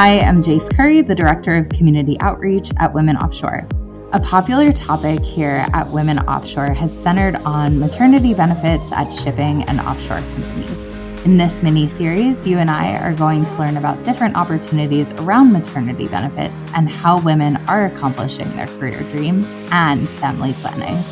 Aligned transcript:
I 0.00 0.12
am 0.12 0.40
Jace 0.40 0.74
Curry, 0.74 1.02
the 1.02 1.14
Director 1.14 1.58
of 1.58 1.68
Community 1.68 2.18
Outreach 2.20 2.72
at 2.78 2.94
Women 2.94 3.18
Offshore. 3.18 3.68
A 4.14 4.18
popular 4.18 4.72
topic 4.72 5.22
here 5.22 5.66
at 5.74 5.86
Women 5.90 6.20
Offshore 6.20 6.72
has 6.72 6.90
centered 6.90 7.36
on 7.44 7.78
maternity 7.78 8.32
benefits 8.32 8.92
at 8.92 9.12
shipping 9.12 9.62
and 9.64 9.78
offshore 9.78 10.20
companies. 10.20 10.88
In 11.26 11.36
this 11.36 11.62
mini 11.62 11.86
series, 11.86 12.46
you 12.46 12.56
and 12.56 12.70
I 12.70 12.96
are 12.96 13.12
going 13.12 13.44
to 13.44 13.54
learn 13.56 13.76
about 13.76 14.02
different 14.02 14.36
opportunities 14.36 15.12
around 15.12 15.52
maternity 15.52 16.08
benefits 16.08 16.58
and 16.74 16.88
how 16.88 17.20
women 17.20 17.58
are 17.68 17.84
accomplishing 17.84 18.50
their 18.56 18.68
career 18.68 19.02
dreams 19.10 19.46
and 19.70 20.08
family 20.08 20.54
planning. 20.62 21.04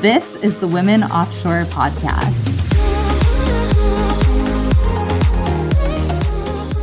This 0.00 0.36
is 0.36 0.58
the 0.58 0.68
Women 0.68 1.02
Offshore 1.02 1.64
Podcast. 1.64 2.73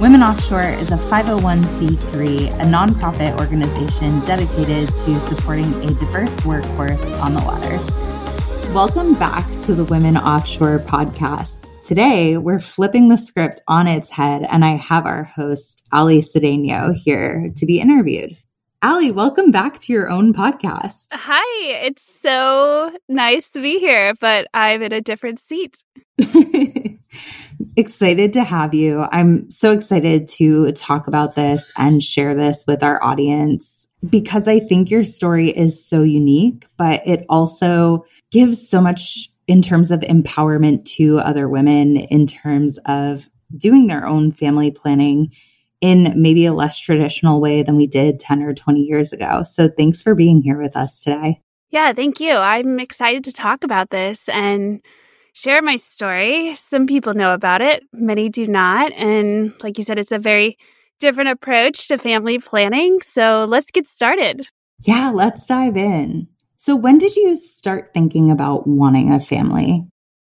Women 0.01 0.23
Offshore 0.23 0.63
is 0.63 0.89
a 0.89 0.97
501c3, 0.97 2.59
a 2.59 2.63
nonprofit 2.63 3.37
organization 3.37 4.19
dedicated 4.21 4.89
to 4.89 5.19
supporting 5.19 5.71
a 5.83 5.93
diverse 5.93 6.43
workforce 6.43 7.03
on 7.19 7.35
the 7.35 7.43
water. 7.43 7.77
Welcome 8.73 9.13
back 9.13 9.47
to 9.65 9.75
the 9.75 9.85
Women 9.85 10.17
Offshore 10.17 10.79
podcast. 10.79 11.67
Today, 11.83 12.37
we're 12.37 12.59
flipping 12.59 13.09
the 13.09 13.17
script 13.19 13.61
on 13.67 13.85
its 13.85 14.09
head, 14.09 14.43
and 14.51 14.65
I 14.65 14.77
have 14.77 15.05
our 15.05 15.25
host, 15.25 15.83
Ali 15.93 16.23
Cedeno, 16.23 16.95
here 16.95 17.51
to 17.55 17.65
be 17.67 17.79
interviewed. 17.79 18.35
Ali, 18.81 19.11
welcome 19.11 19.51
back 19.51 19.77
to 19.77 19.93
your 19.93 20.09
own 20.09 20.33
podcast. 20.33 21.09
Hi, 21.13 21.85
it's 21.85 22.01
so 22.01 22.91
nice 23.07 23.51
to 23.51 23.61
be 23.61 23.77
here, 23.77 24.15
but 24.19 24.47
I'm 24.55 24.81
in 24.81 24.93
a 24.93 25.01
different 25.01 25.37
seat. 25.39 25.83
excited 27.75 28.33
to 28.33 28.43
have 28.43 28.73
you. 28.73 29.05
I'm 29.11 29.49
so 29.51 29.71
excited 29.71 30.27
to 30.29 30.71
talk 30.73 31.07
about 31.07 31.35
this 31.35 31.71
and 31.77 32.01
share 32.01 32.35
this 32.35 32.63
with 32.67 32.83
our 32.83 33.03
audience 33.03 33.87
because 34.07 34.47
I 34.47 34.59
think 34.59 34.89
your 34.89 35.03
story 35.03 35.49
is 35.49 35.85
so 35.85 36.01
unique, 36.01 36.65
but 36.77 37.05
it 37.05 37.25
also 37.29 38.05
gives 38.31 38.67
so 38.67 38.81
much 38.81 39.29
in 39.47 39.61
terms 39.61 39.91
of 39.91 39.99
empowerment 40.01 40.85
to 40.85 41.19
other 41.19 41.47
women, 41.47 41.97
in 41.97 42.25
terms 42.25 42.79
of 42.85 43.29
doing 43.55 43.87
their 43.87 44.05
own 44.05 44.31
family 44.31 44.71
planning 44.71 45.31
in 45.81 46.13
maybe 46.15 46.45
a 46.45 46.53
less 46.53 46.79
traditional 46.79 47.41
way 47.41 47.63
than 47.63 47.75
we 47.75 47.87
did 47.87 48.19
10 48.19 48.43
or 48.43 48.53
20 48.53 48.81
years 48.81 49.13
ago. 49.13 49.43
So 49.43 49.67
thanks 49.67 50.01
for 50.01 50.15
being 50.15 50.41
here 50.41 50.61
with 50.61 50.75
us 50.75 51.03
today. 51.03 51.41
Yeah, 51.71 51.93
thank 51.93 52.19
you. 52.19 52.33
I'm 52.33 52.79
excited 52.79 53.23
to 53.25 53.31
talk 53.31 53.63
about 53.63 53.89
this 53.89 54.27
and 54.29 54.81
share 55.33 55.61
my 55.61 55.75
story. 55.75 56.55
Some 56.55 56.87
people 56.87 57.13
know 57.13 57.33
about 57.33 57.61
it, 57.61 57.83
many 57.93 58.29
do 58.29 58.47
not. 58.47 58.91
And 58.93 59.53
like 59.63 59.77
you 59.77 59.83
said, 59.83 59.99
it's 59.99 60.11
a 60.11 60.19
very 60.19 60.57
different 60.99 61.29
approach 61.29 61.87
to 61.87 61.97
family 61.97 62.39
planning. 62.39 63.01
So 63.01 63.45
let's 63.47 63.71
get 63.71 63.85
started. 63.85 64.47
Yeah, 64.83 65.11
let's 65.13 65.45
dive 65.45 65.77
in. 65.77 66.27
So, 66.57 66.75
when 66.75 66.99
did 66.99 67.15
you 67.15 67.35
start 67.35 67.91
thinking 67.93 68.29
about 68.29 68.67
wanting 68.67 69.11
a 69.11 69.19
family? 69.19 69.83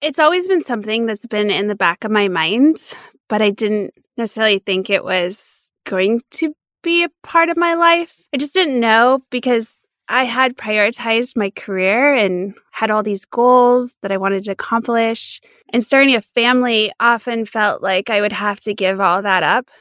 It's 0.01 0.19
always 0.19 0.47
been 0.47 0.63
something 0.63 1.05
that's 1.05 1.25
been 1.25 1.49
in 1.49 1.67
the 1.67 1.75
back 1.75 2.03
of 2.03 2.11
my 2.11 2.27
mind, 2.27 2.93
but 3.29 3.41
I 3.41 3.49
didn't 3.49 3.93
necessarily 4.17 4.59
think 4.59 4.89
it 4.89 5.03
was 5.03 5.71
going 5.85 6.21
to 6.31 6.53
be 6.83 7.03
a 7.03 7.09
part 7.23 7.49
of 7.49 7.57
my 7.57 7.75
life. 7.75 8.27
I 8.33 8.37
just 8.37 8.53
didn't 8.53 8.79
know 8.79 9.21
because 9.29 9.73
I 10.09 10.25
had 10.25 10.57
prioritized 10.57 11.35
my 11.35 11.49
career 11.49 12.13
and 12.13 12.53
had 12.77 12.91
all 12.91 13.01
these 13.01 13.25
goals 13.25 13.95
that 14.03 14.11
I 14.11 14.17
wanted 14.17 14.43
to 14.43 14.51
accomplish. 14.51 15.41
And 15.73 15.83
starting 15.83 16.13
a 16.13 16.21
family 16.21 16.93
often 16.99 17.43
felt 17.43 17.81
like 17.81 18.11
I 18.11 18.21
would 18.21 18.31
have 18.31 18.59
to 18.61 18.73
give 18.75 19.01
all 19.01 19.23
that 19.23 19.41
up, 19.41 19.71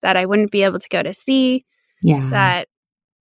that 0.00 0.16
I 0.16 0.24
wouldn't 0.24 0.52
be 0.52 0.62
able 0.62 0.78
to 0.78 0.88
go 0.88 1.02
to 1.02 1.12
sea. 1.12 1.66
Yeah. 2.02 2.26
That 2.30 2.68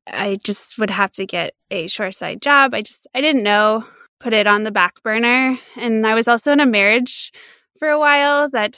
I 0.08 0.40
just 0.42 0.80
would 0.80 0.90
have 0.90 1.12
to 1.14 1.26
get 1.26 1.54
a 1.70 1.88
shoreside 1.88 2.42
job. 2.42 2.74
I 2.74 2.82
just, 2.82 3.08
I 3.14 3.20
didn't 3.20 3.44
know, 3.44 3.84
put 4.22 4.32
it 4.32 4.48
on 4.48 4.64
the 4.64 4.72
back 4.72 5.04
burner. 5.04 5.60
And 5.76 6.08
I 6.08 6.14
was 6.14 6.30
also 6.30 6.54
in 6.54 6.62
a 6.62 6.66
marriage 6.66 7.34
for 7.78 7.90
a 7.90 8.00
while 8.00 8.50
that 8.52 8.78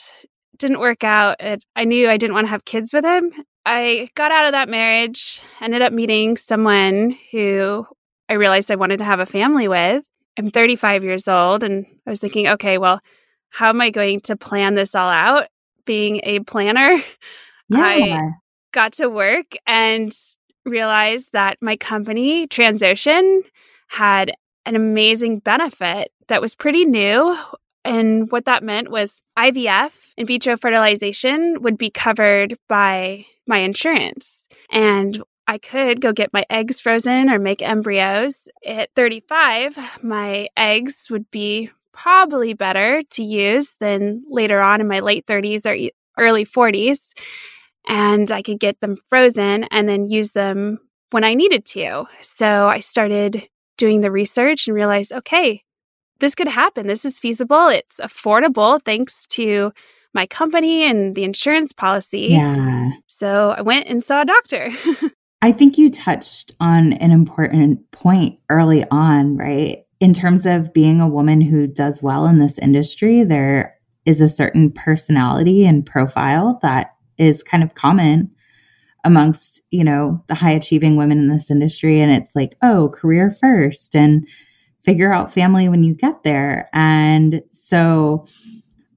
didn't 0.56 0.80
work 0.80 1.04
out. 1.04 1.36
It, 1.38 1.64
I 1.76 1.84
knew 1.84 2.10
I 2.10 2.16
didn't 2.16 2.34
want 2.34 2.48
to 2.48 2.50
have 2.50 2.64
kids 2.64 2.92
with 2.92 3.04
him. 3.04 3.30
I 3.64 4.08
got 4.16 4.32
out 4.32 4.46
of 4.46 4.52
that 4.52 4.68
marriage, 4.68 5.40
ended 5.60 5.82
up 5.82 5.92
meeting 5.92 6.36
someone 6.36 7.16
who 7.30 7.86
I 8.28 8.32
realized 8.32 8.72
I 8.72 8.76
wanted 8.76 8.96
to 8.96 9.04
have 9.04 9.20
a 9.20 9.26
family 9.26 9.68
with. 9.68 10.04
I'm 10.38 10.52
35 10.52 11.02
years 11.02 11.26
old, 11.26 11.64
and 11.64 11.84
I 12.06 12.10
was 12.10 12.20
thinking, 12.20 12.46
okay, 12.46 12.78
well, 12.78 13.00
how 13.50 13.68
am 13.68 13.80
I 13.80 13.90
going 13.90 14.20
to 14.20 14.36
plan 14.36 14.74
this 14.74 14.94
all 14.94 15.10
out? 15.10 15.48
Being 15.84 16.20
a 16.22 16.40
planner, 16.40 17.02
yeah. 17.68 17.80
I 17.80 18.30
got 18.72 18.92
to 18.94 19.08
work 19.08 19.56
and 19.66 20.12
realized 20.64 21.32
that 21.32 21.58
my 21.60 21.76
company, 21.76 22.46
Transocean, 22.46 23.40
had 23.88 24.32
an 24.64 24.76
amazing 24.76 25.40
benefit 25.40 26.12
that 26.28 26.40
was 26.40 26.54
pretty 26.54 26.84
new. 26.84 27.36
And 27.84 28.30
what 28.30 28.44
that 28.44 28.62
meant 28.62 28.90
was 28.90 29.20
IVF, 29.36 30.12
in 30.16 30.26
vitro 30.26 30.56
fertilization, 30.56 31.62
would 31.62 31.78
be 31.78 31.90
covered 31.90 32.56
by 32.68 33.24
my 33.46 33.58
insurance. 33.58 34.46
And 34.70 35.20
I 35.48 35.58
could 35.58 36.00
go 36.00 36.12
get 36.12 36.32
my 36.32 36.44
eggs 36.50 36.80
frozen 36.80 37.30
or 37.30 37.38
make 37.38 37.62
embryos. 37.62 38.48
At 38.64 38.90
35, 38.94 40.02
my 40.04 40.48
eggs 40.56 41.08
would 41.10 41.30
be 41.30 41.70
probably 41.92 42.52
better 42.52 43.02
to 43.02 43.24
use 43.24 43.74
than 43.80 44.22
later 44.28 44.60
on 44.60 44.80
in 44.80 44.86
my 44.86 45.00
late 45.00 45.26
30s 45.26 45.66
or 45.66 45.90
early 46.16 46.44
40s 46.44 47.14
and 47.88 48.30
I 48.30 48.42
could 48.42 48.60
get 48.60 48.80
them 48.80 48.98
frozen 49.08 49.64
and 49.64 49.88
then 49.88 50.06
use 50.06 50.32
them 50.32 50.78
when 51.10 51.24
I 51.24 51.34
needed 51.34 51.64
to. 51.66 52.04
So 52.20 52.68
I 52.68 52.80
started 52.80 53.48
doing 53.78 54.02
the 54.02 54.10
research 54.10 54.68
and 54.68 54.76
realized, 54.76 55.12
okay, 55.12 55.64
this 56.20 56.34
could 56.34 56.48
happen. 56.48 56.86
This 56.86 57.04
is 57.04 57.18
feasible. 57.18 57.68
It's 57.68 57.98
affordable 58.00 58.84
thanks 58.84 59.26
to 59.28 59.72
my 60.12 60.26
company 60.26 60.84
and 60.84 61.14
the 61.14 61.24
insurance 61.24 61.72
policy. 61.72 62.28
Yeah. 62.30 62.90
So 63.06 63.54
I 63.56 63.62
went 63.62 63.88
and 63.88 64.04
saw 64.04 64.22
a 64.22 64.26
doctor. 64.26 64.70
I 65.40 65.52
think 65.52 65.78
you 65.78 65.90
touched 65.90 66.54
on 66.58 66.94
an 66.94 67.12
important 67.12 67.90
point 67.92 68.40
early 68.50 68.84
on, 68.90 69.36
right? 69.36 69.84
In 70.00 70.12
terms 70.12 70.46
of 70.46 70.72
being 70.72 71.00
a 71.00 71.08
woman 71.08 71.40
who 71.40 71.66
does 71.66 72.02
well 72.02 72.26
in 72.26 72.38
this 72.38 72.58
industry, 72.58 73.22
there 73.22 73.76
is 74.04 74.20
a 74.20 74.28
certain 74.28 74.72
personality 74.72 75.64
and 75.64 75.86
profile 75.86 76.58
that 76.62 76.94
is 77.18 77.42
kind 77.42 77.62
of 77.62 77.74
common 77.74 78.30
amongst 79.04 79.62
you 79.70 79.84
know 79.84 80.22
the 80.26 80.34
high 80.34 80.50
achieving 80.50 80.96
women 80.96 81.18
in 81.18 81.28
this 81.28 81.50
industry. 81.50 82.00
And 82.00 82.10
it's 82.10 82.34
like 82.34 82.56
oh 82.62 82.90
career 82.92 83.30
first 83.30 83.94
and 83.94 84.26
figure 84.82 85.12
out 85.12 85.32
family 85.32 85.68
when 85.68 85.82
you 85.84 85.94
get 85.94 86.22
there. 86.24 86.68
And 86.72 87.42
so 87.52 88.26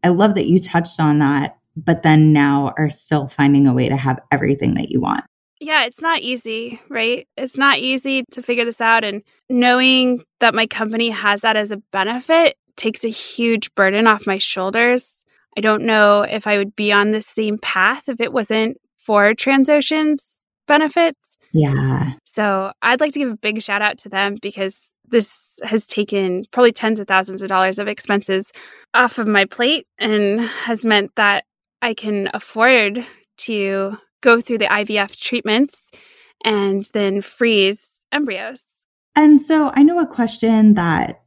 i 0.04 0.10
love 0.10 0.36
that 0.36 0.48
you 0.48 0.60
touched 0.60 1.00
on 1.00 1.20
that 1.20 1.58
but 1.76 2.04
then 2.04 2.34
now 2.34 2.74
are 2.78 2.90
still 2.90 3.28
finding 3.28 3.68
a 3.68 3.74
way 3.74 3.88
to 3.88 3.96
have 3.96 4.20
everything 4.32 4.74
that 4.74 4.90
you 4.90 5.00
want 5.00 5.24
yeah, 5.62 5.86
it's 5.86 6.02
not 6.02 6.20
easy, 6.20 6.82
right? 6.90 7.28
It's 7.38 7.58
not 7.58 7.78
easy 7.80 8.26
to 8.32 8.42
figure 8.42 8.66
this 8.66 8.82
out. 8.82 9.04
And 9.04 9.22
knowing 9.50 10.24
that 10.42 10.54
my 10.54 10.68
company 10.68 11.10
has 11.10 11.42
that 11.42 11.56
as 11.56 11.72
a 11.72 11.78
benefit 11.92 12.58
takes 12.76 13.06
a 13.06 13.10
huge 13.10 13.74
burden 13.76 14.08
off 14.08 14.28
my 14.28 14.38
shoulders 14.38 15.22
I 15.58 15.62
don't 15.62 15.84
know 15.84 16.22
if 16.22 16.48
I 16.48 16.58
would 16.58 16.76
be 16.76 16.92
on 16.92 17.12
the 17.12 17.22
same 17.22 17.58
path 17.58 18.08
if 18.08 18.22
it 18.22 18.32
wasn't 18.32 18.78
for 18.98 19.34
Transocean's 19.34 20.42
benefits. 20.68 21.38
Yeah. 21.54 22.14
So 22.26 22.72
I'd 22.82 23.02
like 23.02 23.14
to 23.14 23.20
give 23.20 23.30
a 23.30 23.38
big 23.38 23.62
shout 23.62 23.82
out 23.82 23.98
to 24.00 24.10
them 24.10 24.38
because 24.42 24.92
this 25.10 25.60
has 25.64 25.86
taken 25.86 26.46
probably 26.52 26.72
tens 26.72 27.00
of 27.00 27.08
thousands 27.08 27.42
of 27.42 27.50
dollars 27.50 27.78
of 27.78 27.90
expenses 27.90 28.52
off 28.94 29.18
of 29.18 29.28
my 29.28 29.44
plate 29.44 29.86
and 29.98 30.40
has 30.40 30.86
meant 30.86 31.12
that 31.16 31.44
I 31.82 31.94
can 31.94 32.30
afford 32.34 33.06
to 33.40 33.98
go 34.22 34.42
through 34.42 34.60
the 34.60 34.66
IVF 34.66 35.20
treatments 35.20 35.92
and 36.44 36.88
then 36.94 37.22
freeze 37.22 38.04
embryos. 38.12 38.64
And 39.16 39.40
so 39.40 39.72
I 39.74 39.84
know 39.84 40.00
a 40.00 40.08
question 40.08 40.76
that 40.76 41.22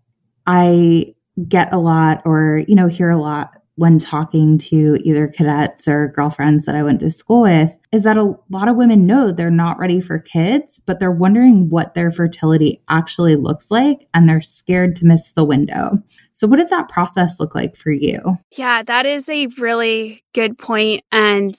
I 0.46 1.14
get 1.48 1.72
a 1.72 1.78
lot 1.78 2.22
or, 2.24 2.62
you 2.66 2.74
know, 2.74 2.88
hear 2.88 3.10
a 3.10 3.16
lot 3.16 3.50
when 3.76 3.98
talking 3.98 4.56
to 4.56 4.96
either 5.02 5.26
cadets 5.26 5.88
or 5.88 6.08
girlfriends 6.14 6.64
that 6.64 6.76
I 6.76 6.82
went 6.84 7.00
to 7.00 7.10
school 7.10 7.42
with 7.42 7.76
is 7.90 8.04
that 8.04 8.16
a 8.16 8.34
lot 8.48 8.68
of 8.68 8.76
women 8.76 9.04
know 9.06 9.32
they're 9.32 9.50
not 9.50 9.78
ready 9.78 10.00
for 10.00 10.18
kids, 10.18 10.80
but 10.86 11.00
they're 11.00 11.10
wondering 11.10 11.68
what 11.70 11.94
their 11.94 12.12
fertility 12.12 12.80
actually 12.88 13.34
looks 13.34 13.70
like 13.70 14.06
and 14.14 14.28
they're 14.28 14.40
scared 14.40 14.94
to 14.96 15.06
miss 15.06 15.32
the 15.32 15.44
window. 15.44 15.98
So, 16.32 16.46
what 16.46 16.56
did 16.56 16.68
that 16.68 16.88
process 16.88 17.40
look 17.40 17.54
like 17.54 17.76
for 17.76 17.90
you? 17.90 18.38
Yeah, 18.56 18.84
that 18.84 19.06
is 19.06 19.28
a 19.28 19.46
really 19.58 20.22
good 20.34 20.56
point. 20.56 21.02
And 21.10 21.54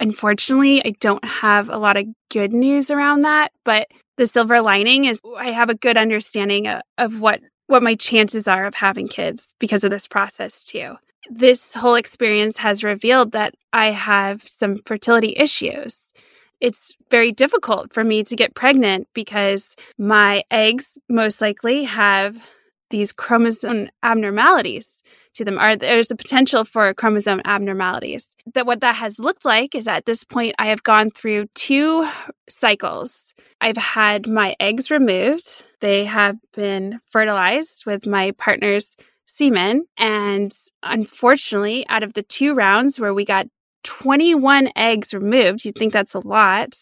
unfortunately, 0.00 0.84
I 0.84 0.94
don't 1.00 1.24
have 1.24 1.68
a 1.68 1.78
lot 1.78 1.96
of 1.96 2.06
good 2.30 2.52
news 2.52 2.90
around 2.90 3.22
that. 3.22 3.52
But 3.64 3.88
the 4.16 4.26
silver 4.26 4.60
lining 4.60 5.06
is 5.06 5.20
I 5.36 5.50
have 5.50 5.70
a 5.70 5.74
good 5.74 5.96
understanding 5.96 6.66
of, 6.68 6.82
of 6.98 7.20
what 7.20 7.40
what 7.66 7.82
my 7.82 7.94
chances 7.94 8.46
are 8.46 8.66
of 8.66 8.74
having 8.74 9.08
kids 9.08 9.54
because 9.58 9.84
of 9.84 9.90
this 9.90 10.06
process 10.06 10.64
too. 10.64 10.96
this 11.30 11.74
whole 11.74 11.94
experience 11.94 12.58
has 12.58 12.84
revealed 12.84 13.32
that 13.32 13.54
I 13.72 13.86
have 13.90 14.42
some 14.46 14.80
fertility 14.84 15.34
issues. 15.36 16.12
It's 16.60 16.94
very 17.10 17.32
difficult 17.32 17.92
for 17.92 18.04
me 18.04 18.22
to 18.24 18.36
get 18.36 18.54
pregnant 18.54 19.08
because 19.14 19.76
my 19.98 20.44
eggs 20.50 20.98
most 21.08 21.40
likely 21.40 21.84
have 21.84 22.50
these 22.90 23.12
chromosome 23.12 23.88
abnormalities 24.02 25.02
to 25.34 25.44
them 25.44 25.58
are 25.58 25.76
there's 25.76 26.08
the 26.08 26.16
potential 26.16 26.64
for 26.64 26.92
chromosome 26.94 27.42
abnormalities. 27.44 28.34
That 28.54 28.66
what 28.66 28.80
that 28.80 28.96
has 28.96 29.18
looked 29.18 29.44
like 29.44 29.74
is 29.74 29.88
at 29.88 30.06
this 30.06 30.24
point 30.24 30.54
i 30.58 30.66
have 30.66 30.82
gone 30.82 31.10
through 31.10 31.46
two 31.54 32.08
cycles. 32.48 33.34
I've 33.60 33.76
had 33.76 34.26
my 34.26 34.54
eggs 34.60 34.90
removed. 34.90 35.64
They 35.80 36.04
have 36.04 36.36
been 36.54 37.00
fertilized 37.10 37.86
with 37.86 38.06
my 38.06 38.32
partner's 38.32 38.96
semen. 39.26 39.86
And 39.98 40.52
unfortunately 40.82 41.84
out 41.88 42.02
of 42.02 42.14
the 42.14 42.22
two 42.22 42.54
rounds 42.54 43.00
where 43.00 43.14
we 43.14 43.24
got 43.24 43.46
21 43.84 44.70
eggs 44.76 45.12
removed 45.12 45.64
you'd 45.64 45.76
think 45.76 45.92
that's 45.92 46.14
a 46.14 46.26
lot. 46.26 46.74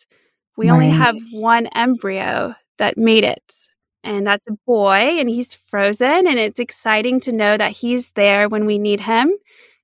We 0.57 0.69
right. 0.69 0.75
only 0.75 0.91
have 0.91 1.17
one 1.33 1.67
embryo 1.69 2.55
that 2.79 2.99
made 2.99 3.25
it 3.25 3.72
and 4.05 4.27
that's 4.27 4.47
a 4.47 4.53
boy 4.67 5.19
and 5.19 5.29
he's 5.29 5.55
frozen 5.55 6.27
and 6.27 6.39
it's 6.39 6.61
exciting 6.61 7.21
to 7.21 7.33
know 7.33 7.57
that 7.57 7.73
he's 7.73 8.13
there 8.13 8.49
when 8.49 8.67
we 8.67 8.79
need 8.79 9.01
him. 9.01 9.33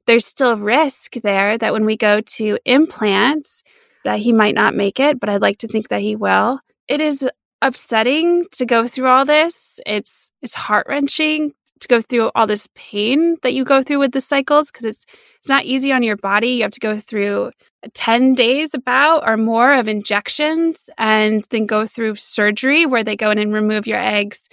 There's 0.06 0.26
still 0.26 0.56
risk 0.56 1.14
there 1.22 1.58
that 1.58 1.72
when 1.72 1.84
we 1.84 1.96
go 1.96 2.20
to 2.20 2.58
implants 2.64 3.62
that 4.04 4.20
he 4.20 4.32
might 4.32 4.54
not 4.54 4.74
make 4.74 5.00
it 5.00 5.20
but 5.20 5.28
i'd 5.28 5.42
like 5.42 5.58
to 5.58 5.68
think 5.68 5.88
that 5.88 6.00
he 6.00 6.16
will. 6.16 6.60
It 6.88 7.00
is 7.00 7.28
upsetting 7.60 8.46
to 8.52 8.64
go 8.64 8.86
through 8.86 9.08
all 9.08 9.24
this. 9.24 9.80
It's 9.86 10.30
it's 10.42 10.54
heart-wrenching 10.54 11.52
to 11.80 11.88
go 11.88 12.00
through 12.00 12.30
all 12.34 12.46
this 12.46 12.68
pain 12.74 13.36
that 13.42 13.54
you 13.54 13.64
go 13.64 13.82
through 13.82 13.98
with 13.98 14.12
the 14.12 14.20
cycles 14.20 14.70
because 14.70 14.84
it's 14.84 15.04
it's 15.38 15.48
not 15.48 15.64
easy 15.64 15.92
on 15.92 16.02
your 16.02 16.16
body 16.16 16.48
you 16.48 16.62
have 16.62 16.72
to 16.72 16.80
go 16.80 16.98
through 16.98 17.52
10 17.94 18.34
days 18.34 18.74
about 18.74 19.26
or 19.26 19.36
more 19.36 19.74
of 19.74 19.88
injections 19.88 20.90
and 20.98 21.44
then 21.50 21.66
go 21.66 21.86
through 21.86 22.16
surgery 22.16 22.86
where 22.86 23.04
they 23.04 23.16
go 23.16 23.30
in 23.30 23.38
and 23.38 23.52
remove 23.52 23.86
your 23.86 24.00
eggs. 24.00 24.48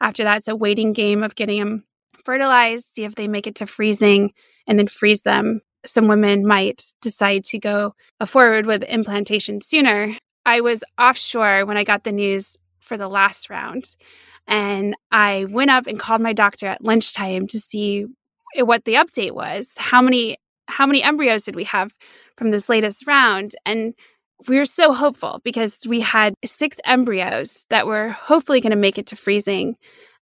After 0.00 0.24
that, 0.24 0.38
it's 0.38 0.48
a 0.48 0.56
waiting 0.56 0.92
game 0.92 1.22
of 1.22 1.34
getting 1.34 1.58
them 1.58 1.84
fertilized, 2.24 2.86
see 2.86 3.04
if 3.04 3.14
they 3.14 3.28
make 3.28 3.46
it 3.46 3.56
to 3.56 3.66
freezing, 3.66 4.32
and 4.66 4.78
then 4.78 4.88
freeze 4.88 5.22
them. 5.22 5.60
Some 5.84 6.06
women 6.06 6.46
might 6.46 6.92
decide 7.00 7.44
to 7.44 7.58
go 7.58 7.94
forward 8.24 8.66
with 8.66 8.82
implantation 8.84 9.60
sooner. 9.60 10.16
I 10.46 10.60
was 10.60 10.84
offshore 10.98 11.66
when 11.66 11.76
I 11.76 11.84
got 11.84 12.04
the 12.04 12.12
news 12.12 12.56
for 12.80 12.96
the 12.96 13.08
last 13.08 13.50
round. 13.50 13.84
And 14.46 14.94
I 15.10 15.46
went 15.50 15.70
up 15.70 15.86
and 15.86 15.98
called 15.98 16.20
my 16.20 16.32
doctor 16.32 16.66
at 16.66 16.84
lunchtime 16.84 17.46
to 17.48 17.60
see 17.60 18.06
what 18.56 18.84
the 18.84 18.94
update 18.94 19.32
was. 19.32 19.72
How 19.76 20.02
many 20.02 20.36
how 20.68 20.86
many 20.86 21.02
embryos 21.02 21.44
did 21.44 21.56
we 21.56 21.64
have 21.64 21.92
from 22.36 22.50
this 22.50 22.68
latest 22.68 23.06
round. 23.06 23.54
And 23.64 23.94
we 24.48 24.56
were 24.56 24.64
so 24.64 24.92
hopeful 24.92 25.40
because 25.44 25.86
we 25.86 26.00
had 26.00 26.34
six 26.44 26.78
embryos 26.84 27.64
that 27.70 27.86
were 27.86 28.10
hopefully 28.10 28.60
going 28.60 28.70
to 28.70 28.76
make 28.76 28.98
it 28.98 29.06
to 29.06 29.16
freezing, 29.16 29.76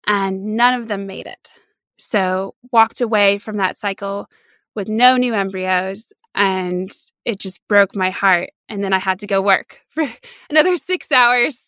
and 0.07 0.57
none 0.57 0.75
of 0.75 0.89
them 0.89 1.07
made 1.07 1.27
it. 1.27 1.51
So, 1.99 2.55
walked 2.73 3.01
away 3.01 3.39
from 3.39 3.59
that 3.59 3.77
cycle 3.77 4.27
with 4.75 4.89
no 4.89 5.17
new 5.17 5.35
embryos, 5.35 6.07
and 6.35 6.91
it 7.25 7.39
just 7.39 7.61
broke 7.69 7.95
my 7.95 8.11
heart. 8.11 8.51
And 8.69 8.83
then 8.83 8.93
I 8.93 8.99
had 8.99 9.21
to 9.21 9.27
go 9.27 9.41
work 9.41 9.81
for 9.89 10.05
another 10.51 10.77
six 10.77 11.13
hours. 11.13 11.68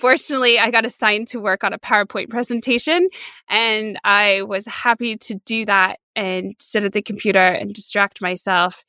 Fortunately, 0.00 0.58
I 0.58 0.70
got 0.70 0.86
assigned 0.86 1.28
to 1.28 1.40
work 1.40 1.62
on 1.62 1.72
a 1.72 1.78
PowerPoint 1.78 2.30
presentation, 2.30 3.08
and 3.48 3.98
I 4.02 4.42
was 4.42 4.64
happy 4.66 5.16
to 5.18 5.34
do 5.44 5.66
that 5.66 6.00
and 6.16 6.54
sit 6.58 6.84
at 6.84 6.92
the 6.92 7.02
computer 7.02 7.38
and 7.38 7.72
distract 7.72 8.20
myself 8.20 8.84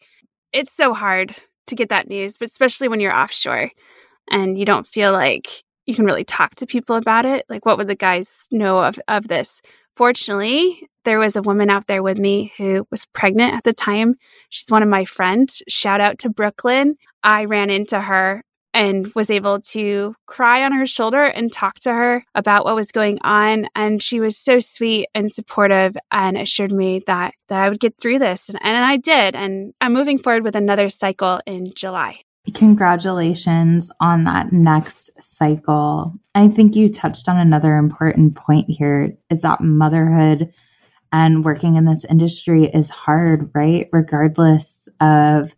it's 0.54 0.72
so 0.72 0.94
hard 0.94 1.36
to 1.68 1.75
get 1.75 1.90
that 1.90 2.08
news, 2.08 2.38
but 2.38 2.48
especially 2.48 2.88
when 2.88 3.00
you're 3.00 3.16
offshore 3.16 3.72
and 4.30 4.58
you 4.58 4.66
don't 4.66 4.88
feel 4.88 5.12
like 5.12 5.63
you 5.86 5.96
can 5.96 6.06
really 6.06 6.24
talk 6.24 6.56
to 6.56 6.66
people 6.66 6.96
about 6.96 7.25
it. 7.25 7.46
Like, 7.50 7.66
what 7.66 7.78
would 7.78 7.88
the 7.88 7.96
guys 7.96 8.48
know 8.52 8.80
of, 8.84 9.00
of 9.07 9.28
this? 9.28 9.62
Fortunately, 9.96 10.88
there 11.04 11.19
was 11.19 11.36
a 11.36 11.42
woman 11.42 11.69
out 11.69 11.88
there 11.88 12.04
with 12.04 12.18
me 12.18 12.54
who 12.57 12.86
was 12.92 13.06
pregnant 13.07 13.54
at 13.54 13.64
the 13.64 13.74
time. 13.74 14.16
She's 14.50 14.69
one 14.69 14.84
of 14.84 14.90
my 14.90 15.06
friends. 15.06 15.62
Shout 15.68 16.02
out 16.02 16.19
to 16.19 16.30
Brooklyn. 16.30 16.96
I 17.24 17.46
ran 17.46 17.69
into 17.69 18.00
her 18.00 18.44
and 18.73 19.12
was 19.15 19.29
able 19.29 19.59
to 19.59 20.15
cry 20.25 20.63
on 20.63 20.71
her 20.71 20.85
shoulder 20.85 21.23
and 21.23 21.51
talk 21.51 21.79
to 21.79 21.91
her 21.91 22.23
about 22.35 22.65
what 22.65 22.75
was 22.75 22.91
going 22.91 23.19
on 23.21 23.68
and 23.75 24.01
she 24.01 24.19
was 24.19 24.38
so 24.38 24.59
sweet 24.59 25.07
and 25.13 25.31
supportive 25.31 25.95
and 26.12 26.38
assured 26.38 26.71
me 26.71 27.01
that 27.07 27.33
that 27.47 27.63
I 27.63 27.69
would 27.69 27.79
get 27.79 28.00
through 28.00 28.19
this 28.19 28.50
and, 28.50 28.59
and 28.62 28.85
I 28.85 28.97
did 28.97 29.35
and 29.35 29.73
I'm 29.81 29.94
moving 29.94 30.19
forward 30.19 30.44
with 30.44 30.56
another 30.56 30.89
cycle 30.89 31.41
in 31.45 31.73
July. 31.75 32.21
Congratulations 32.56 33.91
on 34.00 34.23
that 34.23 34.51
next 34.51 35.12
cycle. 35.21 36.13
I 36.33 36.47
think 36.47 36.75
you 36.75 36.89
touched 36.89 37.29
on 37.29 37.38
another 37.38 37.75
important 37.75 38.35
point 38.35 38.69
here 38.69 39.15
is 39.29 39.41
that 39.41 39.62
motherhood 39.62 40.51
and 41.12 41.45
working 41.45 41.75
in 41.75 41.85
this 41.85 42.06
industry 42.06 42.65
is 42.65 42.89
hard, 42.89 43.51
right? 43.53 43.88
Regardless 43.91 44.88
of 45.00 45.56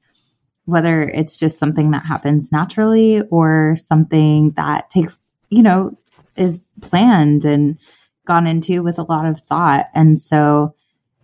whether 0.65 1.03
it's 1.03 1.37
just 1.37 1.57
something 1.57 1.91
that 1.91 2.05
happens 2.05 2.51
naturally 2.51 3.21
or 3.29 3.75
something 3.77 4.51
that 4.51 4.89
takes, 4.89 5.33
you 5.49 5.61
know, 5.61 5.97
is 6.35 6.71
planned 6.81 7.45
and 7.45 7.77
gone 8.25 8.47
into 8.47 8.81
with 8.81 8.97
a 8.97 9.03
lot 9.03 9.25
of 9.25 9.41
thought. 9.41 9.87
And 9.93 10.17
so, 10.17 10.75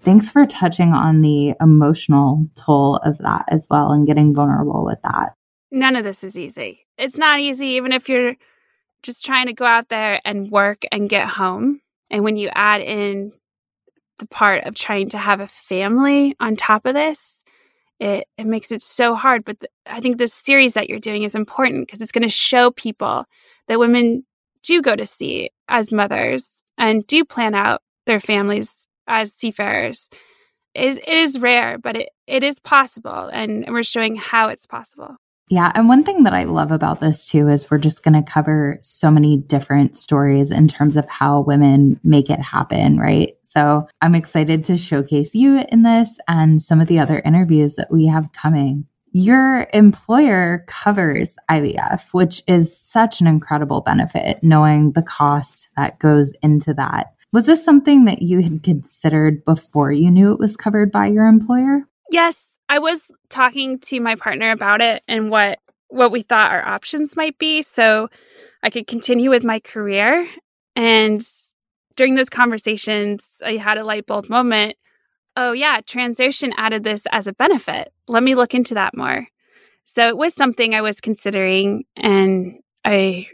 thanks 0.03 0.29
for 0.29 0.45
touching 0.45 0.93
on 0.93 1.21
the 1.21 1.55
emotional 1.61 2.47
toll 2.55 2.97
of 2.97 3.17
that 3.19 3.45
as 3.49 3.67
well 3.69 3.91
and 3.91 4.07
getting 4.07 4.33
vulnerable 4.33 4.85
with 4.85 5.01
that. 5.03 5.33
None 5.71 5.95
of 5.95 6.03
this 6.03 6.23
is 6.23 6.37
easy. 6.37 6.85
It's 6.97 7.17
not 7.17 7.39
easy, 7.39 7.67
even 7.67 7.91
if 7.91 8.09
you're 8.09 8.35
just 9.03 9.25
trying 9.25 9.47
to 9.47 9.53
go 9.53 9.65
out 9.65 9.89
there 9.89 10.19
and 10.25 10.51
work 10.51 10.83
and 10.91 11.09
get 11.09 11.27
home. 11.27 11.81
And 12.09 12.23
when 12.23 12.35
you 12.35 12.49
add 12.53 12.81
in 12.81 13.31
the 14.17 14.27
part 14.27 14.65
of 14.65 14.75
trying 14.75 15.09
to 15.09 15.17
have 15.17 15.39
a 15.39 15.47
family 15.47 16.35
on 16.39 16.55
top 16.55 16.85
of 16.85 16.93
this, 16.93 17.43
it, 17.99 18.27
it 18.37 18.45
makes 18.45 18.71
it 18.71 18.81
so 18.81 19.15
hard. 19.15 19.43
But 19.45 19.59
th- 19.59 19.71
I 19.85 19.99
think 19.99 20.17
this 20.17 20.33
series 20.33 20.73
that 20.73 20.89
you're 20.89 20.99
doing 20.99 21.23
is 21.23 21.35
important 21.35 21.87
because 21.87 22.01
it's 22.01 22.11
going 22.11 22.23
to 22.23 22.29
show 22.29 22.71
people 22.71 23.25
that 23.67 23.79
women 23.79 24.25
do 24.63 24.81
go 24.81 24.95
to 24.95 25.05
sea 25.05 25.51
as 25.67 25.91
mothers 25.91 26.63
and 26.77 27.05
do 27.07 27.23
plan 27.25 27.55
out 27.55 27.81
their 28.05 28.19
families 28.19 28.87
as 29.07 29.33
seafarers. 29.33 30.09
It 30.73 30.85
is, 30.85 30.97
it 30.99 31.07
is 31.07 31.39
rare, 31.39 31.77
but 31.77 31.97
it, 31.97 32.09
it 32.27 32.43
is 32.43 32.59
possible. 32.59 33.29
And 33.31 33.65
we're 33.69 33.83
showing 33.83 34.15
how 34.15 34.49
it's 34.49 34.65
possible. 34.65 35.17
Yeah. 35.49 35.71
And 35.73 35.89
one 35.89 36.03
thing 36.03 36.23
that 36.23 36.33
I 36.33 36.43
love 36.43 36.71
about 36.71 36.99
this 36.99 37.27
too 37.27 37.47
is 37.47 37.69
we're 37.71 37.79
just 37.79 38.03
going 38.03 38.13
to 38.13 38.31
cover 38.31 38.77
so 38.83 39.09
many 39.09 39.35
different 39.35 39.95
stories 39.95 40.51
in 40.51 40.67
terms 40.67 40.95
of 40.95 41.09
how 41.09 41.41
women 41.41 41.99
make 42.03 42.29
it 42.29 42.39
happen, 42.39 42.99
right? 42.99 43.33
So 43.49 43.87
I'm 43.99 44.13
excited 44.13 44.63
to 44.65 44.77
showcase 44.77 45.33
you 45.33 45.63
in 45.69 45.81
this 45.81 46.19
and 46.27 46.61
some 46.61 46.79
of 46.79 46.87
the 46.87 46.99
other 46.99 47.19
interviews 47.25 47.75
that 47.75 47.91
we 47.91 48.05
have 48.05 48.31
coming. 48.31 48.85
Your 49.11 49.67
employer 49.73 50.63
covers 50.67 51.35
IVF, 51.49 52.13
which 52.13 52.43
is 52.47 52.77
such 52.77 53.21
an 53.21 53.27
incredible 53.27 53.81
benefit, 53.81 54.43
knowing 54.43 54.91
the 54.91 55.01
cost 55.01 55.67
that 55.75 55.97
goes 55.97 56.31
into 56.43 56.75
that. 56.75 57.07
Was 57.33 57.47
this 57.47 57.65
something 57.65 58.05
that 58.05 58.21
you 58.21 58.41
had 58.41 58.61
considered 58.61 59.43
before 59.45 59.91
you 59.91 60.11
knew 60.11 60.31
it 60.31 60.39
was 60.39 60.55
covered 60.55 60.91
by 60.91 61.07
your 61.07 61.25
employer? 61.25 61.87
Yes, 62.11 62.51
I 62.69 62.77
was 62.77 63.09
talking 63.29 63.79
to 63.79 63.99
my 63.99 64.13
partner 64.13 64.51
about 64.51 64.81
it 64.81 65.03
and 65.07 65.31
what 65.31 65.59
what 65.87 66.11
we 66.11 66.21
thought 66.21 66.51
our 66.51 66.63
options 66.63 67.15
might 67.15 67.39
be 67.39 67.63
so 67.63 68.09
I 68.61 68.69
could 68.69 68.85
continue 68.85 69.31
with 69.31 69.43
my 69.43 69.59
career 69.59 70.29
and 70.75 71.19
during 71.99 72.15
those 72.15 72.29
conversations 72.29 73.41
I 73.45 73.57
had 73.57 73.77
a 73.77 73.83
light 73.83 74.05
bulb 74.05 74.29
moment. 74.29 74.77
Oh 75.35 75.51
yeah, 75.51 75.81
Transocean 75.81 76.53
added 76.55 76.85
this 76.85 77.03
as 77.11 77.27
a 77.27 77.33
benefit. 77.33 77.91
Let 78.07 78.23
me 78.23 78.35
look 78.35 78.55
into 78.55 78.73
that 78.75 78.95
more. 78.95 79.27
So 79.83 80.07
it 80.07 80.15
was 80.15 80.33
something 80.33 80.73
I 80.73 80.79
was 80.79 81.01
considering 81.01 81.83
and 81.97 82.59
I 82.85 83.27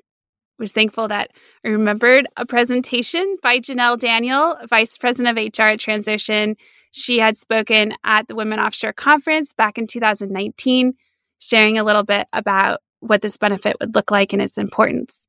was 0.58 0.72
thankful 0.72 1.08
that 1.10 1.30
I 1.64 1.68
remembered 1.68 2.28
a 2.38 2.48
presentation 2.48 3.38
by 3.44 3.60
Janelle 3.60 4.00
Daniel, 4.00 4.58
Vice 4.68 4.98
President 4.98 5.38
of 5.38 5.44
HR 5.44 5.74
at 5.74 5.80
Transocean, 5.80 6.56
she 6.90 7.20
had 7.20 7.38
spoken 7.38 7.94
at 8.04 8.28
the 8.28 8.36
Women 8.36 8.60
Offshore 8.60 8.94
Conference 8.94 9.54
back 9.54 9.78
in 9.78 9.86
2019, 9.86 10.94
sharing 11.38 11.78
a 11.78 11.84
little 11.84 12.04
bit 12.04 12.26
about 12.34 12.80
what 13.00 13.22
this 13.22 13.38
benefit 13.38 13.76
would 13.80 13.94
look 13.94 14.10
like 14.10 14.34
and 14.34 14.42
its 14.42 14.58
importance. 14.58 15.25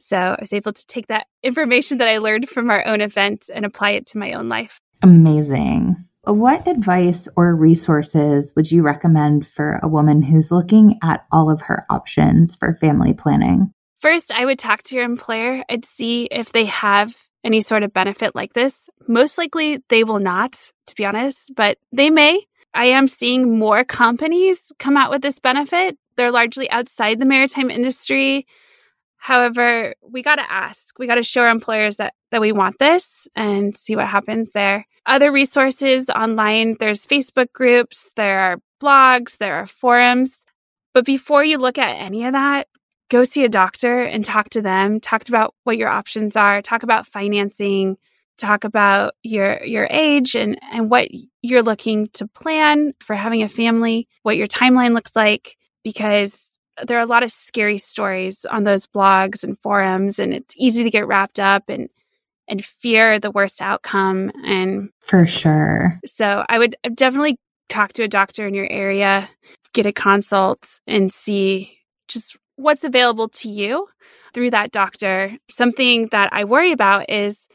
So 0.00 0.16
I 0.16 0.36
was 0.40 0.52
able 0.52 0.72
to 0.72 0.86
take 0.86 1.08
that 1.08 1.26
information 1.42 1.98
that 1.98 2.08
I 2.08 2.18
learned 2.18 2.48
from 2.48 2.70
our 2.70 2.86
own 2.86 3.00
event 3.00 3.50
and 3.52 3.64
apply 3.64 3.90
it 3.90 4.06
to 4.08 4.18
my 4.18 4.32
own 4.32 4.48
life. 4.48 4.80
Amazing. 5.02 5.96
What 6.24 6.68
advice 6.68 7.28
or 7.36 7.56
resources 7.56 8.52
would 8.54 8.70
you 8.70 8.82
recommend 8.82 9.46
for 9.46 9.80
a 9.82 9.88
woman 9.88 10.22
who's 10.22 10.50
looking 10.50 10.98
at 11.02 11.24
all 11.32 11.50
of 11.50 11.62
her 11.62 11.86
options 11.88 12.56
for 12.56 12.74
family 12.74 13.14
planning? 13.14 13.72
First, 14.00 14.30
I 14.30 14.44
would 14.44 14.58
talk 14.58 14.82
to 14.84 14.96
your 14.96 15.04
employer 15.04 15.64
and 15.68 15.84
see 15.84 16.24
if 16.24 16.52
they 16.52 16.66
have 16.66 17.16
any 17.42 17.60
sort 17.60 17.82
of 17.82 17.92
benefit 17.92 18.34
like 18.34 18.52
this. 18.52 18.88
Most 19.08 19.38
likely 19.38 19.82
they 19.88 20.04
will 20.04 20.18
not, 20.20 20.72
to 20.86 20.94
be 20.94 21.06
honest, 21.06 21.52
but 21.54 21.78
they 21.92 22.10
may. 22.10 22.40
I 22.74 22.86
am 22.86 23.06
seeing 23.06 23.58
more 23.58 23.84
companies 23.84 24.72
come 24.78 24.96
out 24.96 25.10
with 25.10 25.22
this 25.22 25.38
benefit. 25.38 25.98
They're 26.16 26.30
largely 26.30 26.70
outside 26.70 27.18
the 27.18 27.26
maritime 27.26 27.70
industry. 27.70 28.46
However, 29.20 29.94
we 30.02 30.22
got 30.22 30.36
to 30.36 30.50
ask, 30.50 30.98
we 30.98 31.06
got 31.06 31.16
to 31.16 31.22
show 31.22 31.42
our 31.42 31.50
employers 31.50 31.98
that, 31.98 32.14
that 32.30 32.40
we 32.40 32.52
want 32.52 32.78
this 32.78 33.28
and 33.36 33.76
see 33.76 33.94
what 33.94 34.08
happens 34.08 34.52
there. 34.52 34.86
Other 35.04 35.30
resources 35.30 36.08
online, 36.08 36.76
there's 36.80 37.06
Facebook 37.06 37.52
groups, 37.52 38.12
there 38.16 38.40
are 38.40 38.62
blogs, 38.82 39.36
there 39.36 39.56
are 39.56 39.66
forums. 39.66 40.46
But 40.94 41.04
before 41.04 41.44
you 41.44 41.58
look 41.58 41.76
at 41.76 42.00
any 42.00 42.24
of 42.24 42.32
that, 42.32 42.68
go 43.10 43.22
see 43.22 43.44
a 43.44 43.48
doctor 43.48 44.02
and 44.02 44.24
talk 44.24 44.48
to 44.50 44.62
them, 44.62 45.00
talk 45.00 45.28
about 45.28 45.54
what 45.64 45.76
your 45.76 45.90
options 45.90 46.34
are, 46.34 46.62
talk 46.62 46.82
about 46.82 47.06
financing, 47.06 47.98
talk 48.38 48.64
about 48.64 49.12
your 49.22 49.62
your 49.64 49.86
age 49.90 50.34
and 50.34 50.58
and 50.72 50.90
what 50.90 51.08
you're 51.42 51.62
looking 51.62 52.08
to 52.14 52.26
plan 52.26 52.94
for 53.00 53.14
having 53.14 53.42
a 53.42 53.50
family, 53.50 54.08
what 54.22 54.38
your 54.38 54.46
timeline 54.46 54.94
looks 54.94 55.14
like 55.14 55.58
because 55.84 56.49
there 56.86 56.98
are 56.98 57.02
a 57.02 57.06
lot 57.06 57.22
of 57.22 57.30
scary 57.30 57.78
stories 57.78 58.44
on 58.44 58.64
those 58.64 58.86
blogs 58.86 59.44
and 59.44 59.58
forums 59.60 60.18
and 60.18 60.32
it's 60.32 60.54
easy 60.56 60.82
to 60.82 60.90
get 60.90 61.06
wrapped 61.06 61.38
up 61.38 61.68
and 61.68 61.88
and 62.48 62.64
fear 62.64 63.18
the 63.18 63.30
worst 63.30 63.62
outcome 63.62 64.32
and 64.44 64.90
for 65.00 65.26
sure. 65.26 66.00
So 66.04 66.44
I 66.48 66.58
would 66.58 66.76
definitely 66.94 67.38
talk 67.68 67.92
to 67.94 68.02
a 68.02 68.08
doctor 68.08 68.46
in 68.46 68.54
your 68.54 68.70
area, 68.70 69.28
get 69.72 69.86
a 69.86 69.92
consult 69.92 70.80
and 70.86 71.12
see 71.12 71.78
just 72.08 72.36
what's 72.56 72.84
available 72.84 73.28
to 73.28 73.48
you 73.48 73.86
through 74.34 74.50
that 74.50 74.72
doctor. 74.72 75.36
Something 75.48 76.08
that 76.08 76.32
I 76.32 76.44
worry 76.44 76.72
about 76.72 77.08
is 77.08 77.46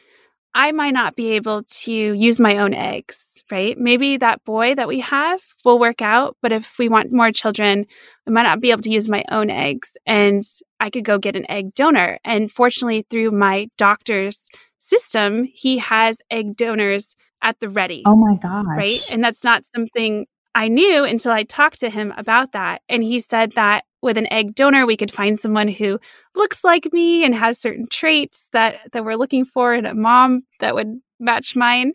I 0.56 0.72
might 0.72 0.94
not 0.94 1.18
be 1.18 1.34
able 1.34 1.64
to 1.64 1.92
use 1.92 2.40
my 2.40 2.58
own 2.58 2.74
eggs, 2.74 3.44
right? 3.52 3.78
Maybe 3.78 4.16
that 4.16 4.44
boy 4.46 4.74
that 4.76 4.88
we 4.88 5.02
have 5.02 5.42
will 5.66 5.78
work 5.78 6.02
out, 6.02 6.38
but 6.42 6.54
if 6.54 6.80
we 6.80 6.88
want 6.88 7.12
more 7.12 7.34
children, 7.34 7.86
I 8.26 8.32
might 8.32 8.44
not 8.44 8.62
be 8.62 8.72
able 8.72 8.82
to 8.84 8.90
use 8.90 9.10
my 9.10 9.26
own 9.30 9.50
eggs 9.50 9.98
and 10.06 10.42
I 10.80 10.90
could 10.90 11.04
go 11.04 11.20
get 11.20 11.36
an 11.36 11.46
egg 11.52 11.76
donor. 11.76 12.20
And 12.24 12.50
fortunately, 12.50 13.06
through 13.10 13.32
my 13.32 13.68
doctor's 13.78 14.48
system, 14.80 15.44
he 15.54 15.80
has 15.80 16.22
egg 16.32 16.56
donors 16.56 17.18
at 17.42 17.60
the 17.60 17.68
ready. 17.68 18.04
Oh 18.06 18.16
my 18.16 18.38
gosh. 18.38 18.66
Right. 18.66 19.12
And 19.12 19.22
that's 19.22 19.44
not 19.44 19.66
something 19.76 20.26
I 20.56 20.70
knew 20.70 21.04
until 21.04 21.34
I 21.34 21.44
talked 21.44 21.82
to 21.82 21.90
him 21.90 22.14
about 22.16 22.54
that. 22.54 22.82
And 22.88 23.04
he 23.04 23.20
said 23.20 23.52
that 23.56 23.84
with 24.06 24.18
an 24.18 24.32
egg 24.32 24.54
donor, 24.54 24.86
we 24.86 24.96
could 24.96 25.12
find 25.12 25.40
someone 25.40 25.68
who 25.68 26.00
looks 26.36 26.64
like 26.64 26.94
me 26.94 27.26
and 27.26 27.34
has 27.34 27.60
certain 27.60 27.88
traits 27.88 28.48
that, 28.54 28.80
that 28.92 29.04
we're 29.04 29.16
looking 29.16 29.44
for 29.44 29.74
in 29.74 29.86
a 29.86 29.96
mom 29.96 30.44
that 30.60 30.76
would 30.76 31.02
match 31.20 31.56
mine. 31.56 31.92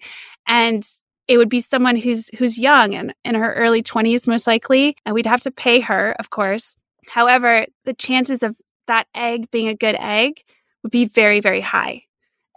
And 0.46 0.84
it 1.28 1.38
would 1.38 1.48
be 1.48 1.60
someone 1.60 1.94
who's 1.94 2.28
who's 2.36 2.58
young 2.58 2.92
and 2.92 3.14
in 3.24 3.36
her 3.36 3.54
early 3.54 3.84
20s 3.84 4.26
most 4.26 4.48
likely 4.48 4.96
and 5.06 5.14
we'd 5.14 5.26
have 5.26 5.40
to 5.40 5.52
pay 5.52 5.78
her 5.78 6.16
of 6.18 6.30
course 6.30 6.74
however 7.06 7.66
the 7.84 7.94
chances 7.94 8.42
of 8.42 8.56
that 8.88 9.06
egg 9.14 9.48
being 9.52 9.68
a 9.68 9.76
good 9.76 9.94
egg 10.00 10.42
would 10.82 10.90
be 10.90 11.04
very 11.04 11.38
very 11.38 11.60
high 11.60 12.02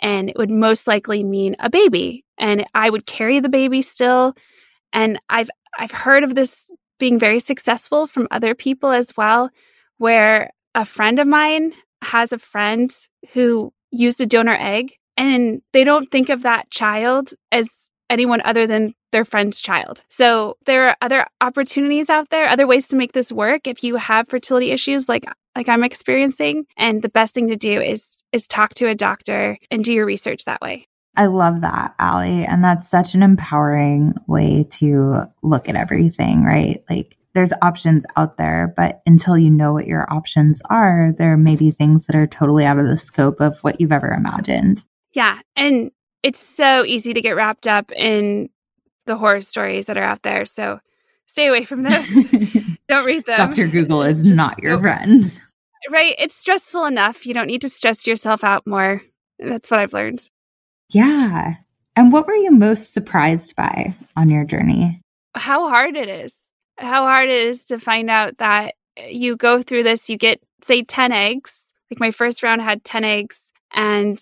and 0.01 0.27
it 0.27 0.37
would 0.37 0.49
most 0.49 0.87
likely 0.87 1.23
mean 1.23 1.55
a 1.59 1.69
baby 1.69 2.25
and 2.39 2.65
i 2.73 2.89
would 2.89 3.05
carry 3.05 3.39
the 3.39 3.47
baby 3.47 3.83
still 3.83 4.33
and 4.91 5.19
i've 5.29 5.51
i've 5.77 5.91
heard 5.91 6.23
of 6.23 6.33
this 6.33 6.71
being 7.03 7.19
very 7.19 7.41
successful 7.41 8.07
from 8.07 8.29
other 8.31 8.55
people 8.55 8.89
as 8.89 9.17
well, 9.17 9.49
where 9.97 10.51
a 10.73 10.85
friend 10.85 11.19
of 11.19 11.27
mine 11.27 11.73
has 12.01 12.31
a 12.31 12.37
friend 12.37 12.89
who 13.33 13.73
used 13.91 14.21
a 14.21 14.25
donor 14.25 14.55
egg 14.57 14.93
and 15.17 15.61
they 15.73 15.83
don't 15.83 16.09
think 16.11 16.29
of 16.29 16.43
that 16.43 16.71
child 16.71 17.31
as 17.51 17.89
anyone 18.09 18.41
other 18.45 18.65
than 18.65 18.93
their 19.11 19.25
friend's 19.25 19.59
child. 19.59 20.01
So 20.07 20.55
there 20.65 20.87
are 20.87 20.95
other 21.01 21.25
opportunities 21.41 22.09
out 22.09 22.29
there, 22.29 22.47
other 22.47 22.65
ways 22.65 22.87
to 22.87 22.95
make 22.95 23.11
this 23.11 23.33
work 23.33 23.67
if 23.67 23.83
you 23.83 23.97
have 23.97 24.29
fertility 24.29 24.71
issues 24.71 25.09
like 25.09 25.25
like 25.57 25.67
I'm 25.67 25.83
experiencing 25.83 26.67
and 26.77 27.01
the 27.01 27.09
best 27.09 27.33
thing 27.33 27.49
to 27.49 27.57
do 27.57 27.81
is 27.81 28.23
is 28.31 28.47
talk 28.47 28.75
to 28.75 28.87
a 28.87 28.95
doctor 28.95 29.57
and 29.69 29.83
do 29.83 29.93
your 29.93 30.05
research 30.05 30.45
that 30.45 30.61
way. 30.61 30.87
I 31.15 31.27
love 31.27 31.61
that, 31.61 31.93
Allie. 31.99 32.45
And 32.45 32.63
that's 32.63 32.89
such 32.89 33.13
an 33.13 33.21
empowering 33.21 34.13
way 34.27 34.65
to 34.71 35.23
look 35.43 35.69
at 35.69 35.75
everything, 35.75 36.43
right? 36.43 36.83
Like 36.89 37.17
there's 37.33 37.53
options 37.61 38.05
out 38.15 38.37
there, 38.37 38.73
but 38.75 39.01
until 39.05 39.37
you 39.37 39.49
know 39.49 39.73
what 39.73 39.87
your 39.87 40.11
options 40.11 40.61
are, 40.69 41.13
there 41.17 41.37
may 41.37 41.55
be 41.55 41.71
things 41.71 42.05
that 42.05 42.15
are 42.15 42.27
totally 42.27 42.65
out 42.65 42.79
of 42.79 42.87
the 42.87 42.97
scope 42.97 43.41
of 43.41 43.59
what 43.59 43.79
you've 43.79 43.91
ever 43.91 44.09
imagined. 44.09 44.83
Yeah. 45.13 45.39
And 45.55 45.91
it's 46.23 46.39
so 46.39 46.83
easy 46.85 47.13
to 47.13 47.21
get 47.21 47.35
wrapped 47.35 47.67
up 47.67 47.91
in 47.91 48.49
the 49.05 49.17
horror 49.17 49.41
stories 49.41 49.87
that 49.87 49.97
are 49.97 50.03
out 50.03 50.23
there. 50.23 50.45
So 50.45 50.79
stay 51.27 51.47
away 51.47 51.65
from 51.65 51.83
those. 51.83 52.09
don't 52.87 53.05
read 53.05 53.25
them. 53.25 53.37
Dr. 53.37 53.67
Google 53.67 54.03
is 54.03 54.23
Just 54.23 54.35
not 54.35 54.61
your 54.61 54.79
friend. 54.79 55.39
Right. 55.91 56.15
It's 56.17 56.37
stressful 56.37 56.85
enough. 56.85 57.25
You 57.25 57.33
don't 57.33 57.47
need 57.47 57.59
to 57.59 57.67
stress 57.67 58.07
yourself 58.07 58.41
out 58.41 58.65
more. 58.65 59.01
That's 59.37 59.69
what 59.69 59.81
I've 59.81 59.91
learned. 59.91 60.29
Yeah. 60.89 61.55
And 61.95 62.11
what 62.11 62.27
were 62.27 62.35
you 62.35 62.51
most 62.51 62.93
surprised 62.93 63.55
by 63.55 63.95
on 64.15 64.29
your 64.29 64.45
journey? 64.45 65.01
How 65.35 65.67
hard 65.67 65.95
it 65.95 66.09
is. 66.09 66.37
How 66.77 67.03
hard 67.03 67.29
it 67.29 67.47
is 67.47 67.65
to 67.65 67.79
find 67.79 68.09
out 68.09 68.37
that 68.39 68.75
you 68.97 69.35
go 69.35 69.61
through 69.61 69.83
this, 69.83 70.09
you 70.09 70.17
get, 70.17 70.41
say, 70.63 70.83
10 70.83 71.11
eggs. 71.11 71.71
Like 71.91 71.99
my 71.99 72.11
first 72.11 72.41
round 72.41 72.61
had 72.61 72.83
10 72.83 73.03
eggs, 73.03 73.51
and 73.71 74.19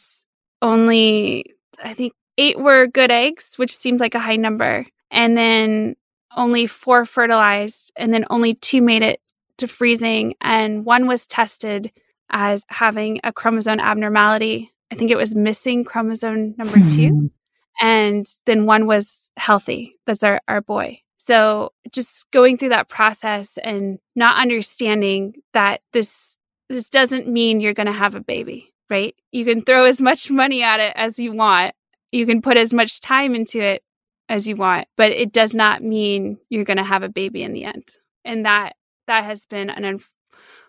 only, 0.61 1.53
I 1.81 1.93
think, 1.93 2.13
eight 2.37 2.59
were 2.59 2.87
good 2.87 3.11
eggs, 3.11 3.55
which 3.55 3.75
seemed 3.75 3.99
like 3.99 4.15
a 4.15 4.19
high 4.19 4.35
number. 4.35 4.85
And 5.09 5.37
then 5.37 5.95
only 6.35 6.67
four 6.67 7.05
fertilized, 7.05 7.91
and 7.95 8.13
then 8.13 8.25
only 8.29 8.55
two 8.55 8.81
made 8.81 9.03
it 9.03 9.21
to 9.57 9.67
freezing. 9.67 10.35
And 10.41 10.85
one 10.85 11.07
was 11.07 11.27
tested 11.27 11.91
as 12.29 12.65
having 12.67 13.19
a 13.23 13.31
chromosome 13.31 13.79
abnormality 13.79 14.71
I 14.91 14.95
think 14.95 15.11
it 15.11 15.17
was 15.17 15.35
missing 15.35 15.83
chromosome 15.83 16.55
number 16.57 16.77
mm-hmm. 16.77 16.87
two. 16.87 17.31
And 17.79 18.25
then 18.45 18.65
one 18.65 18.85
was 18.85 19.29
healthy. 19.37 19.95
That's 20.05 20.23
our, 20.23 20.41
our 20.47 20.61
boy. 20.61 20.99
So 21.17 21.71
just 21.91 22.29
going 22.31 22.57
through 22.57 22.69
that 22.69 22.89
process 22.89 23.57
and 23.63 23.99
not 24.15 24.37
understanding 24.37 25.35
that 25.53 25.81
this 25.93 26.37
this 26.67 26.89
doesn't 26.89 27.27
mean 27.27 27.59
you're 27.59 27.73
going 27.73 27.87
to 27.87 27.93
have 27.93 28.15
a 28.15 28.21
baby, 28.21 28.73
right? 28.89 29.13
You 29.31 29.43
can 29.43 29.61
throw 29.61 29.85
as 29.85 30.01
much 30.01 30.31
money 30.31 30.63
at 30.63 30.79
it 30.79 30.93
as 30.95 31.19
you 31.19 31.33
want. 31.33 31.75
You 32.11 32.25
can 32.25 32.41
put 32.41 32.55
as 32.57 32.73
much 32.73 33.01
time 33.01 33.35
into 33.35 33.59
it 33.59 33.83
as 34.29 34.47
you 34.47 34.55
want, 34.55 34.87
but 34.95 35.11
it 35.11 35.33
does 35.33 35.53
not 35.53 35.83
mean 35.83 36.37
you're 36.49 36.63
going 36.63 36.77
to 36.77 36.83
have 36.83 37.03
a 37.03 37.09
baby 37.09 37.43
in 37.43 37.51
the 37.51 37.65
end. 37.65 37.89
And 38.23 38.45
that 38.45 38.75
that 39.07 39.25
has 39.25 39.45
been 39.45 39.69
an 39.69 39.99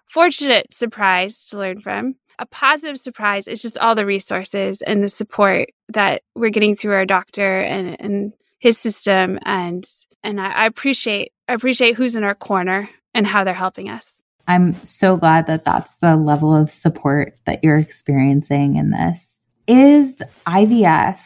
unfortunate 0.09 0.75
surprise 0.75 1.49
to 1.49 1.59
learn 1.59 1.81
from 1.81 2.17
a 2.43 2.47
positive 2.47 2.99
surprise 2.99 3.47
is 3.47 3.63
just 3.63 3.79
all 3.79 3.95
the 3.95 4.05
resources 4.05 4.83
and 4.83 5.03
the 5.03 5.09
support 5.09 5.69
that 5.89 6.23
we're 6.35 6.51
getting 6.51 6.75
through 6.75 6.95
our 6.95 7.07
doctor 7.07 7.61
and, 7.61 7.97
and 8.01 8.33
his 8.59 8.77
system 8.77 9.39
and 9.43 9.85
and 10.25 10.41
I, 10.41 10.51
I 10.51 10.67
appreciate 10.67 11.33
I 11.49 11.55
appreciate 11.55 11.95
who's 11.95 12.17
in 12.17 12.25
our 12.25 12.35
corner 12.35 12.91
and 13.15 13.27
how 13.27 13.45
they're 13.45 13.55
helping 13.55 13.89
us. 13.89 14.21
I'm 14.49 14.83
so 14.83 15.17
glad 15.17 15.47
that 15.47 15.65
that's 15.65 15.95
the 15.97 16.17
level 16.17 16.55
of 16.55 16.69
support 16.69 17.39
that 17.47 17.63
you're 17.63 17.79
experiencing 17.79 18.77
in 18.77 18.91
this. 18.91 19.47
Is 19.69 20.21
IVF 20.47 21.21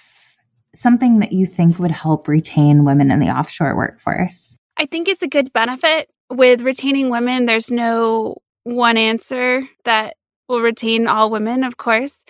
something 0.75 1.21
that 1.21 1.33
you 1.33 1.47
think 1.47 1.79
would 1.79 1.91
help 1.91 2.29
retain 2.29 2.85
women 2.85 3.11
in 3.11 3.21
the 3.21 3.31
offshore 3.31 3.75
workforce? 3.75 4.55
I 4.77 4.85
think 4.85 5.09
it's 5.09 5.23
a 5.23 5.29
good 5.29 5.51
benefit 5.55 6.11
with 6.31 6.61
retaining 6.61 7.09
women. 7.09 7.47
There's 7.47 7.71
no 7.71 8.37
one 8.65 8.99
answer 8.99 9.63
that 9.85 10.17
will 10.49 10.61
retain 10.61 11.07
all 11.07 11.31
women, 11.31 11.65
of 11.65 11.77
course. 11.77 12.25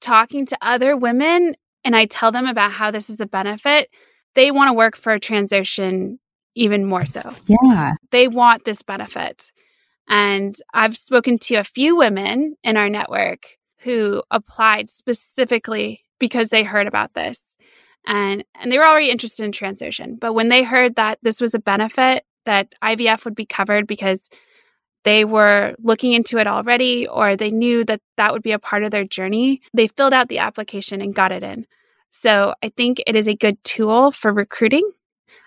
Talking 0.00 0.46
to 0.46 0.58
other 0.62 0.96
women, 0.96 1.54
and 1.84 1.96
I 1.96 2.06
tell 2.06 2.32
them 2.32 2.46
about 2.46 2.72
how 2.72 2.90
this 2.90 3.10
is 3.10 3.20
a 3.20 3.26
benefit, 3.26 3.90
they 4.34 4.50
want 4.50 4.68
to 4.68 4.74
work 4.74 4.96
for 4.96 5.12
a 5.12 5.20
Transocean 5.20 6.18
even 6.54 6.84
more 6.84 7.06
so. 7.06 7.32
Yeah. 7.46 7.94
They 8.10 8.28
want 8.28 8.64
this 8.64 8.82
benefit. 8.82 9.52
And 10.08 10.56
I've 10.72 10.96
spoken 10.96 11.38
to 11.40 11.56
a 11.56 11.64
few 11.64 11.96
women 11.96 12.56
in 12.64 12.76
our 12.76 12.88
network 12.88 13.46
who 13.78 14.22
applied 14.30 14.88
specifically 14.88 16.04
because 16.18 16.48
they 16.48 16.62
heard 16.62 16.86
about 16.86 17.14
this. 17.14 17.56
And 18.06 18.44
and 18.54 18.72
they 18.72 18.78
were 18.78 18.86
already 18.86 19.10
interested 19.10 19.44
in 19.44 19.52
Transocean. 19.52 20.18
But 20.18 20.32
when 20.32 20.48
they 20.48 20.62
heard 20.62 20.96
that 20.96 21.18
this 21.22 21.40
was 21.40 21.54
a 21.54 21.58
benefit 21.58 22.24
that 22.46 22.72
IVF 22.82 23.24
would 23.24 23.34
be 23.34 23.46
covered 23.46 23.86
because 23.86 24.28
they 25.04 25.24
were 25.24 25.74
looking 25.78 26.12
into 26.12 26.38
it 26.38 26.46
already 26.46 27.06
or 27.06 27.36
they 27.36 27.50
knew 27.50 27.84
that 27.84 28.00
that 28.16 28.32
would 28.32 28.42
be 28.42 28.52
a 28.52 28.58
part 28.58 28.82
of 28.82 28.90
their 28.90 29.04
journey, 29.04 29.60
they 29.72 29.86
filled 29.86 30.12
out 30.12 30.28
the 30.28 30.38
application 30.38 31.00
and 31.00 31.14
got 31.14 31.32
it 31.32 31.42
in. 31.42 31.66
So 32.10 32.54
I 32.62 32.70
think 32.70 33.02
it 33.06 33.16
is 33.16 33.28
a 33.28 33.34
good 33.34 33.62
tool 33.64 34.10
for 34.10 34.32
recruiting. 34.32 34.90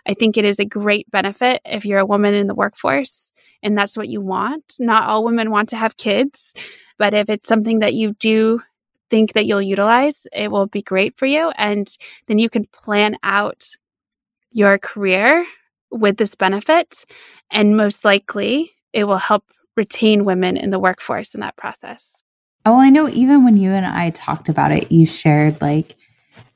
I 0.07 0.13
think 0.13 0.37
it 0.37 0.45
is 0.45 0.59
a 0.59 0.65
great 0.65 1.09
benefit 1.11 1.61
if 1.65 1.85
you're 1.85 1.99
a 1.99 2.05
woman 2.05 2.33
in 2.33 2.47
the 2.47 2.55
workforce 2.55 3.31
and 3.63 3.77
that's 3.77 3.97
what 3.97 4.09
you 4.09 4.21
want. 4.21 4.75
Not 4.79 5.07
all 5.07 5.23
women 5.23 5.51
want 5.51 5.69
to 5.69 5.77
have 5.77 5.97
kids, 5.97 6.53
but 6.97 7.13
if 7.13 7.29
it's 7.29 7.47
something 7.47 7.79
that 7.79 7.93
you 7.93 8.13
do 8.13 8.61
think 9.09 9.33
that 9.33 9.45
you'll 9.45 9.61
utilize, 9.61 10.25
it 10.31 10.51
will 10.51 10.67
be 10.67 10.81
great 10.81 11.17
for 11.17 11.25
you. 11.25 11.51
And 11.57 11.87
then 12.27 12.39
you 12.39 12.49
can 12.49 12.65
plan 12.65 13.17
out 13.23 13.67
your 14.51 14.77
career 14.77 15.45
with 15.91 16.17
this 16.17 16.35
benefit. 16.35 17.05
And 17.51 17.75
most 17.75 18.05
likely, 18.05 18.71
it 18.93 19.05
will 19.05 19.17
help 19.17 19.43
retain 19.75 20.25
women 20.25 20.57
in 20.57 20.69
the 20.69 20.79
workforce 20.79 21.33
in 21.33 21.41
that 21.41 21.55
process. 21.55 22.23
Oh, 22.65 22.79
I 22.79 22.89
know 22.89 23.09
even 23.09 23.43
when 23.43 23.57
you 23.57 23.71
and 23.71 23.85
I 23.85 24.11
talked 24.11 24.49
about 24.49 24.71
it, 24.71 24.91
you 24.91 25.05
shared 25.05 25.61
like, 25.61 25.95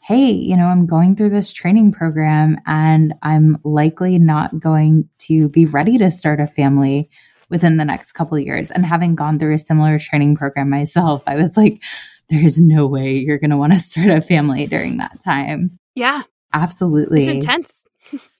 hey, 0.01 0.29
you 0.29 0.55
know, 0.55 0.65
I'm 0.65 0.85
going 0.85 1.15
through 1.15 1.31
this 1.31 1.51
training 1.51 1.91
program 1.91 2.57
and 2.67 3.15
I'm 3.23 3.57
likely 3.63 4.19
not 4.19 4.59
going 4.59 5.09
to 5.19 5.49
be 5.49 5.65
ready 5.65 5.97
to 5.97 6.11
start 6.11 6.39
a 6.39 6.45
family 6.45 7.09
within 7.49 7.77
the 7.77 7.85
next 7.85 8.11
couple 8.11 8.37
years. 8.37 8.69
And 8.69 8.85
having 8.85 9.15
gone 9.15 9.39
through 9.39 9.55
a 9.55 9.59
similar 9.59 9.97
training 9.97 10.35
program 10.35 10.69
myself, 10.69 11.23
I 11.25 11.35
was 11.35 11.57
like, 11.57 11.81
there's 12.29 12.59
no 12.59 12.85
way 12.85 13.17
you're 13.17 13.39
going 13.39 13.49
to 13.49 13.57
want 13.57 13.73
to 13.73 13.79
start 13.79 14.09
a 14.09 14.21
family 14.21 14.67
during 14.67 14.97
that 14.97 15.23
time. 15.23 15.79
Yeah. 15.95 16.23
Absolutely. 16.53 17.19
It's 17.19 17.27
intense. 17.27 17.81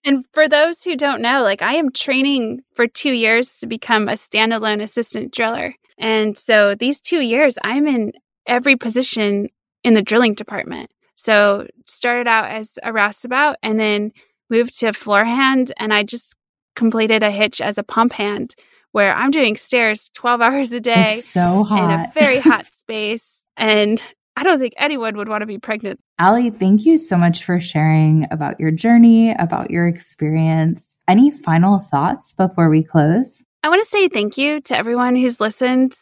And 0.04 0.26
for 0.34 0.48
those 0.48 0.84
who 0.84 0.96
don't 0.96 1.22
know, 1.22 1.42
like 1.42 1.62
I 1.62 1.76
am 1.76 1.92
training 1.92 2.62
for 2.74 2.88
two 2.88 3.12
years 3.12 3.60
to 3.60 3.68
become 3.68 4.08
a 4.08 4.14
standalone 4.14 4.82
assistant 4.82 5.34
driller. 5.34 5.76
And 5.98 6.38
so 6.38 6.76
these 6.76 7.00
two 7.00 7.22
years, 7.22 7.58
I'm 7.64 7.88
in 7.88 8.14
every 8.48 8.76
position 8.76 9.50
in 9.84 9.94
the 9.94 10.02
drilling 10.02 10.34
department. 10.34 10.92
So 11.16 11.68
started 11.86 12.28
out 12.28 12.50
as 12.50 12.78
a 12.84 12.92
roustabout 12.92 13.56
and 13.64 13.80
then 13.80 14.12
moved 14.50 14.78
to 14.80 14.94
floor 14.94 15.24
hand. 15.24 15.72
And 15.78 15.94
I 15.94 16.04
just 16.04 16.36
completed 16.76 17.24
a 17.24 17.32
hitch 17.32 17.62
as 17.62 17.78
a 17.78 17.84
pump 17.84 18.14
hand 18.14 18.56
where 18.92 19.16
I'm 19.16 19.32
doing 19.32 19.56
stairs 19.56 20.10
12 20.14 20.42
hours 20.42 20.74
a 20.74 20.80
day. 20.80 21.16
It's 21.16 21.28
so 21.28 21.64
hot. 21.64 21.84
In 21.84 22.10
a 22.10 22.12
very 22.14 22.40
hot 22.42 22.74
space. 22.74 23.46
And 23.58 24.02
I 24.36 24.44
don't 24.44 24.60
think 24.60 24.74
anyone 24.78 25.16
would 25.18 25.30
want 25.30 25.42
to 25.42 25.48
be 25.48 25.58
pregnant. 25.58 26.00
Allie, 26.20 26.50
thank 26.50 26.86
you 26.86 26.98
so 26.98 27.18
much 27.18 27.44
for 27.44 27.60
sharing 27.60 28.28
about 28.32 28.60
your 28.60 28.72
journey, 28.72 29.32
about 29.32 29.72
your 29.72 29.88
experience. 29.88 30.96
Any 31.08 31.30
final 31.32 31.80
thoughts 31.80 32.34
before 32.34 32.70
we 32.70 32.84
close? 32.84 33.44
I 33.64 33.70
want 33.70 33.82
to 33.82 33.90
say 33.90 34.08
thank 34.08 34.38
you 34.38 34.62
to 34.62 34.78
everyone 34.78 35.16
who's 35.16 35.40
listened 35.40 35.96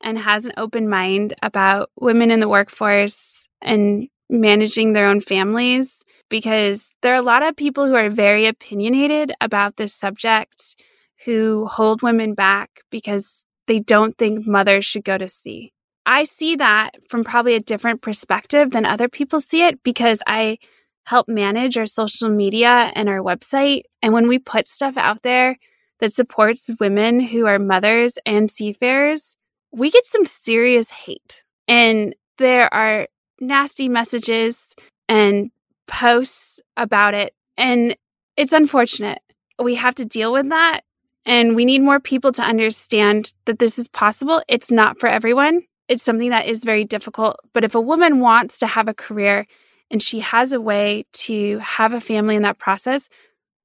and 0.00 0.18
has 0.18 0.46
an 0.46 0.52
open 0.56 0.88
mind 0.88 1.34
about 1.42 1.90
women 2.00 2.30
in 2.30 2.40
the 2.40 2.48
workforce 2.48 3.48
and 3.62 4.08
managing 4.28 4.92
their 4.92 5.06
own 5.06 5.20
families 5.20 6.04
because 6.28 6.94
there 7.02 7.12
are 7.12 7.18
a 7.18 7.22
lot 7.22 7.42
of 7.42 7.56
people 7.56 7.86
who 7.86 7.94
are 7.94 8.10
very 8.10 8.46
opinionated 8.46 9.32
about 9.40 9.76
this 9.76 9.94
subject 9.94 10.76
who 11.24 11.66
hold 11.66 12.02
women 12.02 12.34
back 12.34 12.80
because 12.90 13.44
they 13.66 13.80
don't 13.80 14.16
think 14.18 14.46
mothers 14.46 14.84
should 14.84 15.04
go 15.04 15.16
to 15.18 15.28
sea. 15.28 15.72
I 16.06 16.22
see 16.22 16.54
that 16.56 16.90
from 17.08 17.24
probably 17.24 17.56
a 17.56 17.60
different 17.60 18.00
perspective 18.00 18.70
than 18.70 18.86
other 18.86 19.08
people 19.08 19.40
see 19.40 19.64
it 19.64 19.82
because 19.82 20.22
I 20.24 20.58
help 21.04 21.28
manage 21.28 21.76
our 21.76 21.86
social 21.86 22.30
media 22.30 22.92
and 22.94 23.08
our 23.08 23.18
website. 23.18 23.82
And 24.02 24.12
when 24.12 24.28
we 24.28 24.38
put 24.38 24.68
stuff 24.68 24.96
out 24.96 25.22
there 25.22 25.56
that 25.98 26.12
supports 26.12 26.70
women 26.78 27.18
who 27.20 27.46
are 27.46 27.58
mothers 27.58 28.18
and 28.24 28.48
seafarers, 28.48 29.36
we 29.72 29.90
get 29.90 30.06
some 30.06 30.24
serious 30.24 30.90
hate. 30.90 31.42
And 31.66 32.14
there 32.38 32.72
are 32.72 33.08
nasty 33.40 33.88
messages 33.88 34.74
and 35.08 35.50
posts 35.88 36.60
about 36.76 37.14
it. 37.14 37.34
And 37.56 37.96
it's 38.36 38.52
unfortunate. 38.52 39.18
We 39.60 39.74
have 39.74 39.96
to 39.96 40.04
deal 40.04 40.32
with 40.32 40.50
that. 40.50 40.82
And 41.24 41.56
we 41.56 41.64
need 41.64 41.82
more 41.82 41.98
people 41.98 42.30
to 42.32 42.42
understand 42.42 43.32
that 43.46 43.58
this 43.58 43.78
is 43.78 43.88
possible. 43.88 44.42
It's 44.48 44.70
not 44.70 45.00
for 45.00 45.08
everyone 45.08 45.62
it's 45.88 46.02
something 46.02 46.30
that 46.30 46.46
is 46.46 46.64
very 46.64 46.84
difficult. 46.84 47.36
But 47.52 47.64
if 47.64 47.74
a 47.74 47.80
woman 47.80 48.20
wants 48.20 48.58
to 48.58 48.66
have 48.66 48.88
a 48.88 48.94
career 48.94 49.46
and 49.90 50.02
she 50.02 50.20
has 50.20 50.52
a 50.52 50.60
way 50.60 51.04
to 51.12 51.58
have 51.58 51.92
a 51.92 52.00
family 52.00 52.36
in 52.36 52.42
that 52.42 52.58
process, 52.58 53.08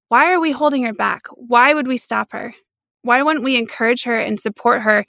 why 0.09 0.31
are 0.31 0.39
we 0.39 0.51
holding 0.51 0.83
her 0.83 0.93
back? 0.93 1.27
Why 1.33 1.73
would 1.73 1.87
we 1.87 1.97
stop 1.97 2.31
her? 2.33 2.53
Why 3.01 3.23
wouldn't 3.23 3.45
we 3.45 3.57
encourage 3.57 4.03
her 4.03 4.15
and 4.15 4.39
support 4.39 4.81
her 4.81 5.05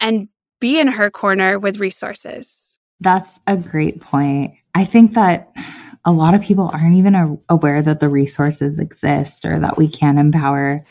and 0.00 0.28
be 0.60 0.80
in 0.80 0.88
her 0.88 1.10
corner 1.10 1.58
with 1.58 1.78
resources? 1.78 2.78
That's 3.00 3.38
a 3.46 3.56
great 3.56 4.00
point. 4.00 4.54
I 4.74 4.84
think 4.84 5.14
that 5.14 5.52
a 6.04 6.12
lot 6.12 6.34
of 6.34 6.40
people 6.40 6.70
aren't 6.72 6.96
even 6.96 7.38
aware 7.48 7.82
that 7.82 8.00
the 8.00 8.08
resources 8.08 8.78
exist 8.78 9.44
or 9.44 9.58
that 9.60 9.76
we 9.76 9.86
can 9.86 10.18
empower 10.18 10.84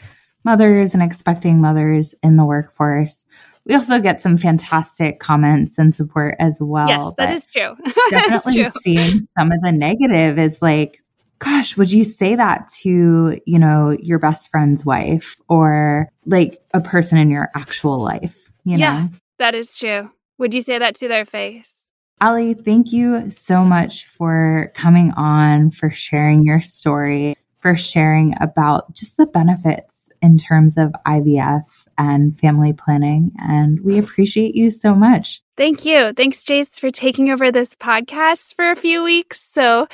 mothers 0.45 0.93
and 0.93 1.03
expecting 1.03 1.59
mothers 1.59 2.15
in 2.23 2.37
the 2.37 2.45
workforce 2.45 3.25
we 3.65 3.75
also 3.75 3.99
get 3.99 4.21
some 4.21 4.37
fantastic 4.37 5.19
comments 5.19 5.77
and 5.77 5.93
support 5.93 6.35
as 6.39 6.59
well. 6.61 6.87
Yes, 6.87 7.13
that 7.17 7.33
is 7.33 7.45
true. 7.45 7.75
definitely 8.09 8.63
true. 8.63 8.71
seeing 8.81 9.21
some 9.37 9.51
of 9.51 9.61
the 9.61 9.71
negative 9.71 10.39
is 10.39 10.61
like, 10.61 11.03
gosh, 11.39 11.77
would 11.77 11.91
you 11.91 12.03
say 12.03 12.35
that 12.35 12.67
to, 12.81 13.39
you 13.45 13.59
know, 13.59 13.97
your 14.01 14.19
best 14.19 14.49
friend's 14.49 14.85
wife 14.85 15.37
or 15.49 16.09
like 16.25 16.61
a 16.73 16.81
person 16.81 17.17
in 17.17 17.29
your 17.29 17.49
actual 17.55 17.99
life? 17.99 18.51
You 18.63 18.77
know? 18.77 18.85
Yeah, 18.85 19.07
that 19.37 19.55
is 19.55 19.77
true. 19.77 20.11
Would 20.37 20.53
you 20.53 20.61
say 20.61 20.77
that 20.77 20.95
to 20.95 21.07
their 21.07 21.25
face? 21.25 21.91
Ali, 22.21 22.53
thank 22.53 22.91
you 22.91 23.29
so 23.29 23.63
much 23.63 24.05
for 24.05 24.71
coming 24.75 25.11
on, 25.11 25.71
for 25.71 25.89
sharing 25.89 26.43
your 26.43 26.59
story, 26.59 27.35
for 27.59 27.77
sharing 27.77 28.35
about 28.41 28.93
just 28.93 29.15
the 29.15 29.25
benefits 29.25 30.09
in 30.21 30.37
terms 30.37 30.77
of 30.77 30.91
IVF 31.05 31.78
and 31.99 32.35
family 32.35 32.73
planning. 32.73 33.31
And 33.37 33.79
we 33.81 33.99
appreciate 33.99 34.55
you 34.55 34.71
so 34.71 34.95
much. 34.95 35.41
Thank 35.57 35.85
you. 35.85 36.13
Thanks, 36.13 36.43
Jace, 36.45 36.79
for 36.79 36.89
taking 36.89 37.29
over 37.29 37.51
this 37.51 37.75
podcast 37.75 38.55
for 38.55 38.71
a 38.71 38.75
few 38.75 39.03
weeks. 39.03 39.45
So 39.51 39.87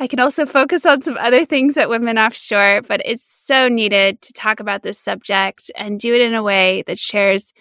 I 0.00 0.08
can 0.08 0.18
also 0.18 0.44
focus 0.44 0.84
on 0.84 1.00
some 1.00 1.16
other 1.16 1.44
things 1.46 1.78
at 1.78 1.88
Women 1.88 2.18
Offshore, 2.18 2.82
but 2.82 3.00
it's 3.04 3.24
so 3.24 3.68
needed 3.68 4.20
to 4.22 4.32
talk 4.32 4.58
about 4.58 4.82
this 4.82 4.98
subject 4.98 5.70
and 5.76 6.00
do 6.00 6.12
it 6.12 6.20
in 6.20 6.34
a 6.34 6.42
way 6.42 6.82
that 6.88 6.98
shares 6.98 7.52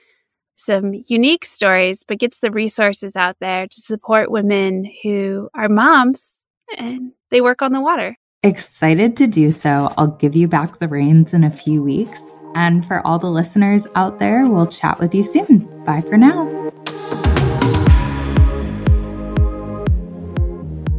some 0.56 0.94
unique 1.08 1.46
stories, 1.46 2.04
but 2.04 2.20
gets 2.20 2.40
the 2.40 2.52
resources 2.52 3.16
out 3.16 3.36
there 3.40 3.68
to 3.68 3.82
support 3.82 4.32
women 4.32 4.92
who 5.04 5.50
are 5.54 5.70
moms 5.70 6.42
and 6.78 7.12
they 7.30 7.42
work 7.42 7.62
on 7.62 7.74
the 7.74 7.82
water. 7.82 8.18
Excited 8.44 9.16
to 9.18 9.28
do 9.28 9.52
so. 9.52 9.94
I'll 9.98 10.08
give 10.08 10.36
you 10.36 10.48
back 10.48 10.80
the 10.80 10.88
reins 10.88 11.34
in 11.34 11.44
a 11.44 11.52
few 11.52 11.84
weeks. 11.84 12.22
And 12.56 12.86
for 12.86 13.06
all 13.06 13.20
the 13.20 13.30
listeners 13.30 13.88
out 13.96 14.20
there, 14.20 14.46
we'll 14.46 14.68
chat 14.68 15.00
with 15.00 15.14
you 15.16 15.24
soon. 15.24 15.84
Bye 15.86 16.02
for 16.02 16.18
now. 16.18 16.62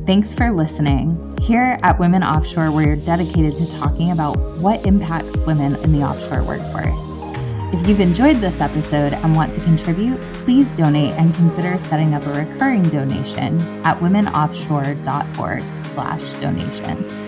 Thanks 0.07 0.35
for 0.35 0.53
listening. 0.53 1.33
Here 1.41 1.79
at 1.83 1.99
Women 1.99 2.25
Offshore, 2.25 2.73
we're 2.73 2.97
dedicated 2.97 3.57
to 3.57 3.71
talking 3.71 4.11
about 4.11 4.37
what 4.61 4.85
impacts 4.85 5.41
women 5.43 5.77
in 5.77 5.93
the 5.93 6.03
offshore 6.03 6.43
workforce. 6.43 7.13
If 7.73 7.87
you've 7.87 8.01
enjoyed 8.01 8.37
this 8.37 8.61
episode 8.61 9.15
and 9.15 9.35
want 9.35 9.55
to 9.55 9.61
contribute, 9.61 10.21
please 10.45 10.75
donate 10.75 11.13
and 11.15 11.35
consider 11.35 11.79
setting 11.79 12.15
up 12.15 12.27
a 12.27 12.45
recurring 12.45 12.83
donation 12.83 13.61
at 13.85 13.97
womenoffshore.org 13.99 15.63
slash 15.87 16.33
donation. 16.35 17.23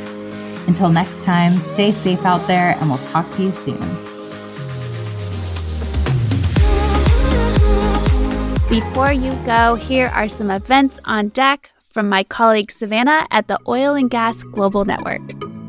Until 0.66 0.90
next 0.90 1.22
time, 1.22 1.56
stay 1.56 1.92
safe 1.92 2.24
out 2.24 2.46
there 2.46 2.76
and 2.78 2.88
we'll 2.90 2.98
talk 2.98 3.30
to 3.34 3.42
you 3.42 3.50
soon. 3.50 4.13
Before 8.70 9.12
you 9.12 9.34
go, 9.44 9.74
here 9.74 10.06
are 10.06 10.26
some 10.26 10.50
events 10.50 10.98
on 11.04 11.28
deck 11.28 11.70
from 11.80 12.08
my 12.08 12.24
colleague 12.24 12.70
Savannah 12.70 13.26
at 13.30 13.46
the 13.46 13.60
Oil 13.68 13.94
and 13.94 14.10
Gas 14.10 14.42
Global 14.42 14.86
Network. 14.86 15.20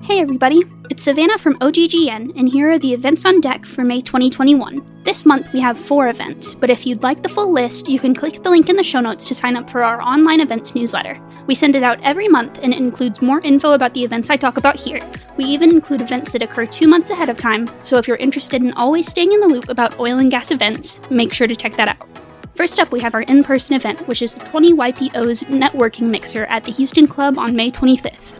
Hey 0.02 0.22
everybody, 0.22 0.64
it's 0.90 1.04
Savannah 1.04 1.38
from 1.38 1.60
OGGN, 1.60 2.40
and 2.40 2.48
here 2.48 2.72
are 2.72 2.80
the 2.80 2.94
events 2.94 3.26
on 3.26 3.42
deck 3.42 3.66
for 3.66 3.84
May 3.84 4.00
2021. 4.00 5.04
This 5.04 5.26
month 5.26 5.52
we 5.52 5.60
have 5.60 5.78
four 5.78 6.08
events, 6.08 6.54
but 6.56 6.70
if 6.70 6.88
you'd 6.88 7.04
like 7.04 7.22
the 7.22 7.28
full 7.28 7.52
list, 7.52 7.90
you 7.90 8.00
can 8.00 8.16
click 8.16 8.42
the 8.42 8.50
link 8.50 8.70
in 8.70 8.78
the 8.78 8.84
show 8.84 9.02
notes 9.02 9.28
to 9.28 9.36
sign 9.36 9.58
up 9.58 9.70
for 9.70 9.84
our 9.84 10.02
online 10.02 10.40
events 10.40 10.74
newsletter. 10.74 11.20
We 11.48 11.54
send 11.54 11.76
it 11.76 11.84
out 11.84 12.02
every 12.02 12.30
month 12.30 12.60
and 12.64 12.74
it 12.74 12.80
includes 12.80 13.22
more 13.22 13.42
info 13.42 13.74
about 13.74 13.94
the 13.94 14.06
events 14.06 14.30
I 14.30 14.38
talk 14.38 14.56
about 14.56 14.80
here. 14.80 15.02
We 15.36 15.44
even 15.44 15.70
include 15.70 16.02
events 16.02 16.32
that 16.32 16.44
occur 16.44 16.66
two 16.66 16.88
months 16.88 17.10
ahead 17.10 17.28
of 17.30 17.38
time, 17.38 17.70
so 17.84 17.98
if 17.98 18.08
you're 18.08 18.18
interested 18.18 18.64
in 18.64 18.72
always 18.74 19.10
staying 19.10 19.34
in 19.34 19.42
the 19.42 19.50
loop 19.50 19.68
about 19.68 20.00
oil 20.00 20.18
and 20.18 20.32
gas 20.32 20.50
events, 20.50 21.02
make 21.10 21.34
sure 21.34 21.46
to 21.46 21.56
check 21.58 21.76
that 21.76 21.90
out. 21.90 22.25
First 22.56 22.80
up, 22.80 22.90
we 22.94 23.02
have 23.02 23.14
our 23.14 23.24
in 23.24 23.44
person 23.44 23.76
event, 23.76 24.08
which 24.08 24.22
is 24.22 24.36
the 24.36 24.46
20 24.46 24.74
YPO's 24.74 25.44
networking 25.44 26.04
mixer 26.04 26.46
at 26.46 26.64
the 26.64 26.72
Houston 26.72 27.06
Club 27.06 27.38
on 27.38 27.54
May 27.54 27.70
25th. 27.70 28.34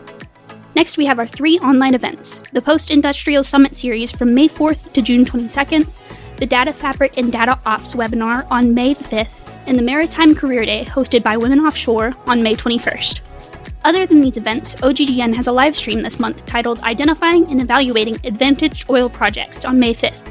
Next, 0.74 0.96
we 0.96 1.04
have 1.04 1.18
our 1.18 1.26
three 1.26 1.58
online 1.58 1.94
events 1.94 2.40
the 2.52 2.62
Post 2.62 2.90
Industrial 2.90 3.42
Summit 3.42 3.76
Series 3.76 4.10
from 4.10 4.34
May 4.34 4.48
4th 4.48 4.94
to 4.94 5.02
June 5.02 5.26
22nd, 5.26 5.86
the 6.38 6.46
Data 6.46 6.72
Fabric 6.72 7.18
and 7.18 7.30
Data 7.30 7.58
Ops 7.66 7.92
webinar 7.92 8.50
on 8.50 8.72
May 8.72 8.94
5th, 8.94 9.66
and 9.66 9.78
the 9.78 9.82
Maritime 9.82 10.34
Career 10.34 10.64
Day 10.64 10.86
hosted 10.86 11.22
by 11.22 11.36
Women 11.36 11.60
Offshore 11.60 12.14
on 12.26 12.42
May 12.42 12.56
21st. 12.56 13.20
Other 13.84 14.06
than 14.06 14.22
these 14.22 14.38
events, 14.38 14.76
OGGN 14.76 15.34
has 15.36 15.46
a 15.46 15.52
live 15.52 15.76
stream 15.76 16.00
this 16.00 16.18
month 16.18 16.46
titled 16.46 16.80
Identifying 16.80 17.50
and 17.50 17.60
Evaluating 17.60 18.18
Advantage 18.24 18.88
Oil 18.88 19.10
Projects 19.10 19.66
on 19.66 19.78
May 19.78 19.92
5th. 19.92 20.25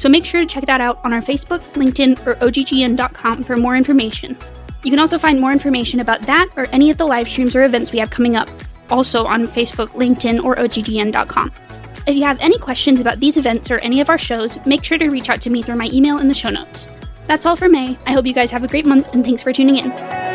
So 0.00 0.08
make 0.08 0.24
sure 0.24 0.40
to 0.40 0.46
check 0.46 0.64
that 0.64 0.80
out 0.80 0.98
on 1.04 1.12
our 1.12 1.20
Facebook, 1.20 1.60
LinkedIn, 1.74 2.26
or 2.26 2.34
OGGN.com 2.36 3.44
for 3.44 3.58
more 3.58 3.76
information. 3.76 4.34
You 4.82 4.90
can 4.90 4.98
also 4.98 5.18
find 5.18 5.38
more 5.38 5.52
information 5.52 6.00
about 6.00 6.22
that 6.22 6.48
or 6.56 6.64
any 6.72 6.90
of 6.90 6.96
the 6.96 7.04
live 7.04 7.28
streams 7.28 7.54
or 7.54 7.64
events 7.64 7.92
we 7.92 7.98
have 7.98 8.08
coming 8.08 8.34
up, 8.34 8.48
also 8.88 9.26
on 9.26 9.46
Facebook, 9.46 9.88
LinkedIn, 9.88 10.42
or 10.42 10.56
OGGN.com. 10.56 11.52
If 12.06 12.16
you 12.16 12.24
have 12.24 12.40
any 12.40 12.56
questions 12.56 13.02
about 13.02 13.20
these 13.20 13.36
events 13.36 13.70
or 13.70 13.76
any 13.80 14.00
of 14.00 14.08
our 14.08 14.16
shows, 14.16 14.64
make 14.64 14.82
sure 14.84 14.96
to 14.96 15.10
reach 15.10 15.28
out 15.28 15.42
to 15.42 15.50
me 15.50 15.62
through 15.62 15.76
my 15.76 15.90
email 15.92 16.16
in 16.16 16.28
the 16.28 16.34
show 16.34 16.48
notes. 16.48 16.88
That's 17.26 17.44
all 17.44 17.54
for 17.54 17.68
May. 17.68 17.98
I 18.06 18.14
hope 18.14 18.24
you 18.24 18.32
guys 18.32 18.50
have 18.52 18.64
a 18.64 18.68
great 18.68 18.86
month 18.86 19.12
and 19.12 19.22
thanks 19.22 19.42
for 19.42 19.52
tuning 19.52 19.76
in. 19.76 20.29